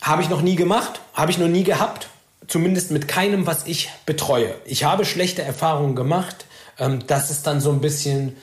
Habe 0.00 0.22
ich 0.22 0.28
noch 0.28 0.40
nie 0.40 0.54
gemacht, 0.54 1.00
habe 1.14 1.32
ich 1.32 1.38
noch 1.38 1.48
nie 1.48 1.64
gehabt, 1.64 2.08
zumindest 2.46 2.92
mit 2.92 3.08
keinem, 3.08 3.46
was 3.46 3.66
ich 3.66 3.90
betreue. 4.06 4.54
Ich 4.64 4.84
habe 4.84 5.04
schlechte 5.04 5.42
Erfahrungen 5.42 5.96
gemacht. 5.96 6.46
Ähm, 6.78 7.00
das 7.08 7.30
ist 7.30 7.46
dann 7.48 7.60
so 7.60 7.70
ein 7.70 7.80
bisschen. 7.80 8.36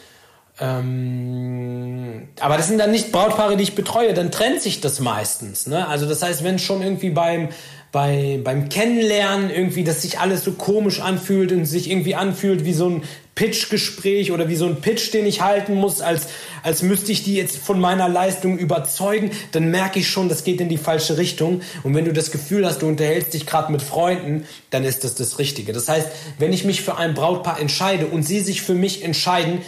Ähm, 0.60 2.28
aber 2.40 2.58
das 2.58 2.68
sind 2.68 2.80
dann 2.80 2.92
nicht 2.92 3.14
Brautpaare, 3.14 3.56
die 3.56 3.64
ich 3.64 3.76
betreue, 3.76 4.14
dann 4.14 4.32
trennt 4.32 4.62
sich 4.62 4.82
das 4.82 5.00
meistens. 5.00 5.68
Ne? 5.68 5.88
Also 5.88 6.06
das 6.06 6.22
heißt, 6.22 6.44
wenn 6.44 6.60
schon 6.60 6.82
irgendwie 6.82 7.10
beim 7.10 7.50
bei, 7.96 8.42
beim 8.44 8.68
Kennenlernen 8.68 9.50
irgendwie, 9.50 9.86
dass 9.86 10.02
sich 10.02 10.20
alles 10.20 10.44
so 10.44 10.52
komisch 10.52 11.00
anfühlt 11.00 11.54
und 11.54 11.64
sich 11.64 11.90
irgendwie 11.90 12.14
anfühlt 12.14 12.66
wie 12.66 12.74
so 12.74 12.90
ein 12.90 13.04
Pitch-Gespräch 13.36 14.34
oder 14.34 14.50
wie 14.50 14.58
so 14.58 14.66
ein 14.66 14.82
Pitch, 14.82 15.14
den 15.14 15.26
ich 15.26 15.40
halten 15.40 15.76
muss, 15.76 16.02
als, 16.02 16.28
als 16.62 16.82
müsste 16.82 17.14
ich 17.14 17.24
die 17.24 17.36
jetzt 17.36 17.56
von 17.56 17.80
meiner 17.80 18.10
Leistung 18.10 18.58
überzeugen, 18.58 19.32
dann 19.54 19.72
merke 19.72 20.00
ich 20.00 20.10
schon, 20.10 20.28
das 20.28 20.44
geht 20.44 20.60
in 20.60 20.68
die 20.68 20.78
falsche 20.78 21.18
Richtung. 21.18 21.62
Und 21.84 21.96
wenn 21.96 22.04
du 22.04 22.12
das 22.12 22.32
Gefühl 22.32 22.66
hast, 22.66 22.82
du 22.82 22.88
unterhältst 22.90 23.34
dich 23.34 23.46
gerade 23.46 23.72
mit 23.72 23.82
Freunden, 23.82 24.46
dann 24.72 24.84
ist 24.84 25.06
das 25.06 25.16
das 25.16 25.40
Richtige. 25.40 25.72
Das 25.72 25.88
heißt, 25.88 26.10
wenn 26.38 26.52
ich 26.52 26.66
mich 26.66 26.82
für 26.82 26.98
ein 26.98 27.14
Brautpaar 27.14 27.62
entscheide 27.62 28.08
und 28.08 28.24
sie 28.24 28.42
sich 28.42 28.62
für 28.62 28.74
mich 28.74 29.06
entscheiden, 29.06 29.62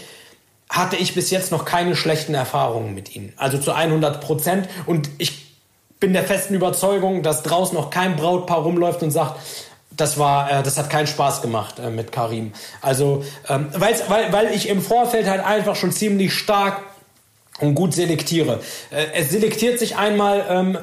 hatte 0.68 0.98
ich 0.98 1.16
bis 1.16 1.32
jetzt 1.32 1.54
noch 1.54 1.64
keine 1.64 1.96
schlechten 1.96 2.34
Erfahrungen 2.34 2.94
mit 2.94 3.16
ihnen. 3.16 3.32
Also 3.38 3.58
zu 3.58 3.72
100 3.72 4.20
Prozent. 4.20 4.68
Und 4.86 5.10
ich 5.18 5.47
bin 6.00 6.14
der 6.14 6.24
festen 6.24 6.54
Überzeugung, 6.54 7.24
dass 7.24 7.44
draußen 7.44 7.76
noch 7.76 7.90
kein 7.90 8.16
Brautpaar 8.16 8.60
rumläuft 8.60 9.04
und 9.04 9.12
sagt, 9.12 9.40
das 9.92 10.18
war, 10.18 10.52
äh, 10.52 10.64
das 10.64 10.78
hat 10.78 10.90
keinen 10.90 11.08
Spaß 11.08 11.42
gemacht 11.42 11.80
äh, 11.80 11.90
mit 11.90 12.12
Karim. 12.12 12.54
Also, 12.82 13.24
ähm, 13.50 13.70
weil, 13.74 13.96
weil 14.32 14.54
ich 14.54 14.70
im 14.70 14.82
Vorfeld 14.82 15.28
halt 15.28 15.44
einfach 15.44 15.76
schon 15.76 15.92
ziemlich 15.92 16.34
stark 16.34 16.84
und 17.60 17.76
gut 17.76 17.94
selektiere. 17.94 18.60
Äh, 18.92 19.06
es 19.16 19.32
selektiert 19.32 19.80
sich 19.80 19.98
einmal, 19.98 20.46
ähm, 20.50 20.78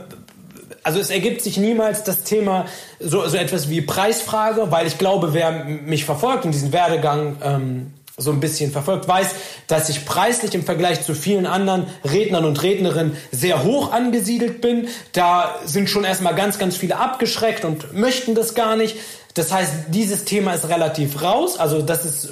also 0.83 0.99
es 0.99 1.11
ergibt 1.11 1.43
sich 1.43 1.57
niemals 1.57 2.03
das 2.03 2.25
Thema 2.25 2.67
so, 2.99 3.27
so 3.29 3.37
etwas 3.37 3.71
wie 3.71 3.81
Preisfrage, 3.81 4.71
weil 4.71 4.87
ich 4.87 4.99
glaube, 4.99 5.33
wer 5.33 5.65
mich 5.65 6.05
verfolgt 6.05 6.45
und 6.45 6.53
diesen 6.53 6.73
Werdegang 6.73 7.37
ähm, 7.43 7.95
so 8.17 8.31
ein 8.31 8.39
bisschen 8.39 8.71
verfolgt, 8.71 9.09
weiß, 9.09 9.35
dass 9.67 9.89
ich 9.89 10.05
preislich 10.05 10.55
im 10.55 10.63
Vergleich 10.63 11.03
zu 11.03 11.15
vielen 11.15 11.47
anderen 11.47 11.87
Rednern 12.05 12.45
und 12.45 12.63
Rednerinnen 12.63 13.17
sehr 13.33 13.65
hoch 13.65 13.93
angesiedelt 13.93 14.61
bin. 14.61 14.87
Da 15.13 15.57
sind 15.65 15.91
schon 15.91 16.05
erstmal 16.05 16.37
ganz, 16.37 16.59
ganz 16.59 16.77
viele 16.77 16.97
abgeschreckt 16.97 17.65
und 17.65 17.93
möchten 17.95 18.37
das 18.37 18.55
gar 18.55 18.77
nicht. 18.77 18.97
Das 19.35 19.53
heißt, 19.53 19.73
dieses 19.89 20.25
Thema 20.25 20.55
ist 20.55 20.69
relativ 20.69 21.23
raus, 21.23 21.59
also 21.59 21.83
das 21.83 22.05
ist, 22.05 22.27
äh, 22.27 22.29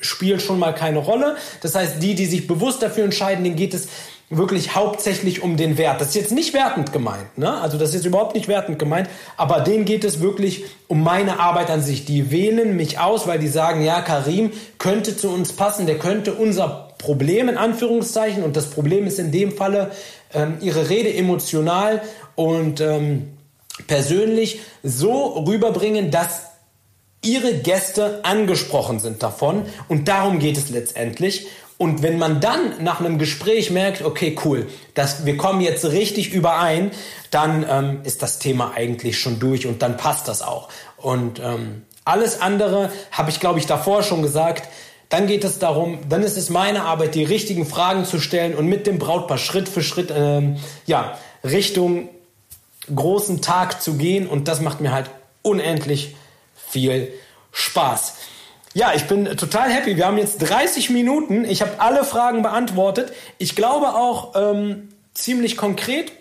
spielt 0.00 0.42
schon 0.42 0.58
mal 0.58 0.74
keine 0.74 0.98
Rolle. 0.98 1.36
Das 1.62 1.74
heißt, 1.74 2.02
die, 2.02 2.14
die 2.14 2.26
sich 2.26 2.46
bewusst 2.46 2.82
dafür 2.82 3.04
entscheiden, 3.04 3.42
denen 3.42 3.56
geht 3.56 3.72
es 3.72 3.88
wirklich 4.36 4.74
hauptsächlich 4.74 5.42
um 5.42 5.56
den 5.56 5.76
Wert. 5.76 6.00
Das 6.00 6.08
ist 6.08 6.14
jetzt 6.14 6.32
nicht 6.32 6.54
wertend 6.54 6.92
gemeint, 6.92 7.36
ne? 7.36 7.60
Also 7.60 7.76
das 7.76 7.94
ist 7.94 8.06
überhaupt 8.06 8.34
nicht 8.34 8.48
wertend 8.48 8.78
gemeint, 8.78 9.08
aber 9.36 9.60
denen 9.60 9.84
geht 9.84 10.04
es 10.04 10.20
wirklich 10.20 10.64
um 10.88 11.02
meine 11.02 11.38
Arbeit 11.38 11.70
an 11.70 11.82
sich. 11.82 12.06
Die 12.06 12.30
wählen 12.30 12.74
mich 12.74 12.98
aus, 12.98 13.26
weil 13.26 13.38
die 13.38 13.48
sagen, 13.48 13.84
ja, 13.84 14.00
Karim 14.00 14.52
könnte 14.78 15.16
zu 15.16 15.28
uns 15.28 15.52
passen, 15.52 15.86
der 15.86 15.98
könnte 15.98 16.32
unser 16.32 16.88
Problem 16.96 17.48
in 17.48 17.58
Anführungszeichen 17.58 18.42
und 18.42 18.56
das 18.56 18.70
Problem 18.70 19.06
ist 19.06 19.18
in 19.18 19.32
dem 19.32 19.52
Falle 19.52 19.90
ähm, 20.32 20.56
ihre 20.60 20.88
Rede 20.88 21.12
emotional 21.12 22.00
und 22.34 22.80
ähm, 22.80 23.32
persönlich 23.86 24.60
so 24.82 25.44
rüberbringen, 25.46 26.10
dass 26.10 26.52
ihre 27.22 27.54
Gäste 27.54 28.20
angesprochen 28.24 28.98
sind 28.98 29.22
davon 29.22 29.66
und 29.88 30.08
darum 30.08 30.38
geht 30.38 30.56
es 30.56 30.70
letztendlich 30.70 31.48
und 31.78 32.02
wenn 32.02 32.18
man 32.18 32.40
dann 32.40 32.82
nach 32.84 33.00
einem 33.00 33.18
Gespräch 33.18 33.70
merkt, 33.70 34.02
okay, 34.02 34.36
cool, 34.44 34.68
das, 34.94 35.26
wir 35.26 35.36
kommen 35.36 35.60
jetzt 35.60 35.84
richtig 35.84 36.32
überein, 36.32 36.92
dann 37.30 37.66
ähm, 37.68 38.00
ist 38.04 38.22
das 38.22 38.38
Thema 38.38 38.72
eigentlich 38.74 39.18
schon 39.18 39.38
durch 39.40 39.66
und 39.66 39.82
dann 39.82 39.96
passt 39.96 40.28
das 40.28 40.42
auch. 40.42 40.68
Und 40.96 41.40
ähm, 41.40 41.82
alles 42.04 42.40
andere 42.40 42.90
habe 43.10 43.30
ich, 43.30 43.40
glaube 43.40 43.58
ich, 43.58 43.66
davor 43.66 44.02
schon 44.02 44.22
gesagt, 44.22 44.68
dann 45.08 45.26
geht 45.26 45.44
es 45.44 45.58
darum, 45.58 45.98
dann 46.08 46.22
ist 46.22 46.38
es 46.38 46.48
meine 46.48 46.84
Arbeit, 46.84 47.14
die 47.14 47.24
richtigen 47.24 47.66
Fragen 47.66 48.04
zu 48.04 48.18
stellen 48.18 48.54
und 48.54 48.66
mit 48.66 48.86
dem 48.86 48.98
Brautpaar 48.98 49.38
Schritt 49.38 49.68
für 49.68 49.82
Schritt 49.82 50.12
ähm, 50.14 50.56
ja, 50.86 51.18
Richtung 51.44 52.08
großen 52.94 53.42
Tag 53.42 53.82
zu 53.82 53.94
gehen. 53.94 54.26
Und 54.26 54.48
das 54.48 54.60
macht 54.60 54.80
mir 54.80 54.92
halt 54.92 55.10
unendlich 55.42 56.16
viel 56.68 57.12
Spaß. 57.52 58.14
Ja, 58.74 58.92
ich 58.94 59.04
bin 59.06 59.26
total 59.36 59.70
happy. 59.70 59.96
Wir 59.96 60.06
haben 60.06 60.16
jetzt 60.16 60.38
30 60.38 60.88
Minuten. 60.88 61.44
Ich 61.44 61.60
habe 61.60 61.72
alle 61.78 62.04
Fragen 62.04 62.42
beantwortet. 62.42 63.12
Ich 63.36 63.54
glaube 63.54 63.88
auch 63.88 64.34
ähm, 64.34 64.88
ziemlich 65.12 65.58
konkret. 65.58 66.12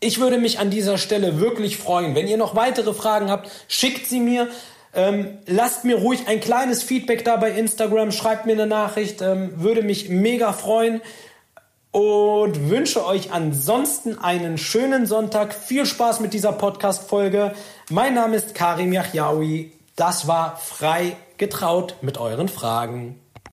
Ich 0.00 0.18
würde 0.18 0.38
mich 0.38 0.58
an 0.58 0.70
dieser 0.70 0.96
Stelle 0.96 1.40
wirklich 1.40 1.76
freuen. 1.76 2.14
Wenn 2.14 2.26
ihr 2.26 2.38
noch 2.38 2.56
weitere 2.56 2.94
Fragen 2.94 3.30
habt, 3.30 3.50
schickt 3.68 4.06
sie 4.06 4.20
mir. 4.20 4.48
Ähm, 4.94 5.38
lasst 5.46 5.84
mir 5.84 5.96
ruhig 5.96 6.26
ein 6.26 6.40
kleines 6.40 6.82
Feedback 6.82 7.24
da 7.24 7.36
bei 7.36 7.50
Instagram, 7.50 8.12
schreibt 8.12 8.46
mir 8.46 8.52
eine 8.52 8.66
Nachricht, 8.66 9.22
ähm, 9.22 9.52
würde 9.56 9.82
mich 9.82 10.10
mega 10.10 10.52
freuen 10.52 11.00
und 11.92 12.68
wünsche 12.68 13.06
euch 13.06 13.32
ansonsten 13.32 14.18
einen 14.18 14.58
schönen 14.58 15.06
Sonntag. 15.06 15.54
Viel 15.54 15.86
Spaß 15.86 16.20
mit 16.20 16.32
dieser 16.32 16.52
Podcast-Folge. 16.52 17.52
Mein 17.90 18.14
Name 18.14 18.36
ist 18.36 18.54
Karim 18.54 18.92
Yahyaoui. 18.92 19.72
Das 19.96 20.26
war 20.26 20.56
frei 20.56 21.16
getraut 21.36 21.96
mit 22.00 22.18
euren 22.18 22.48
Fragen. 22.48 23.21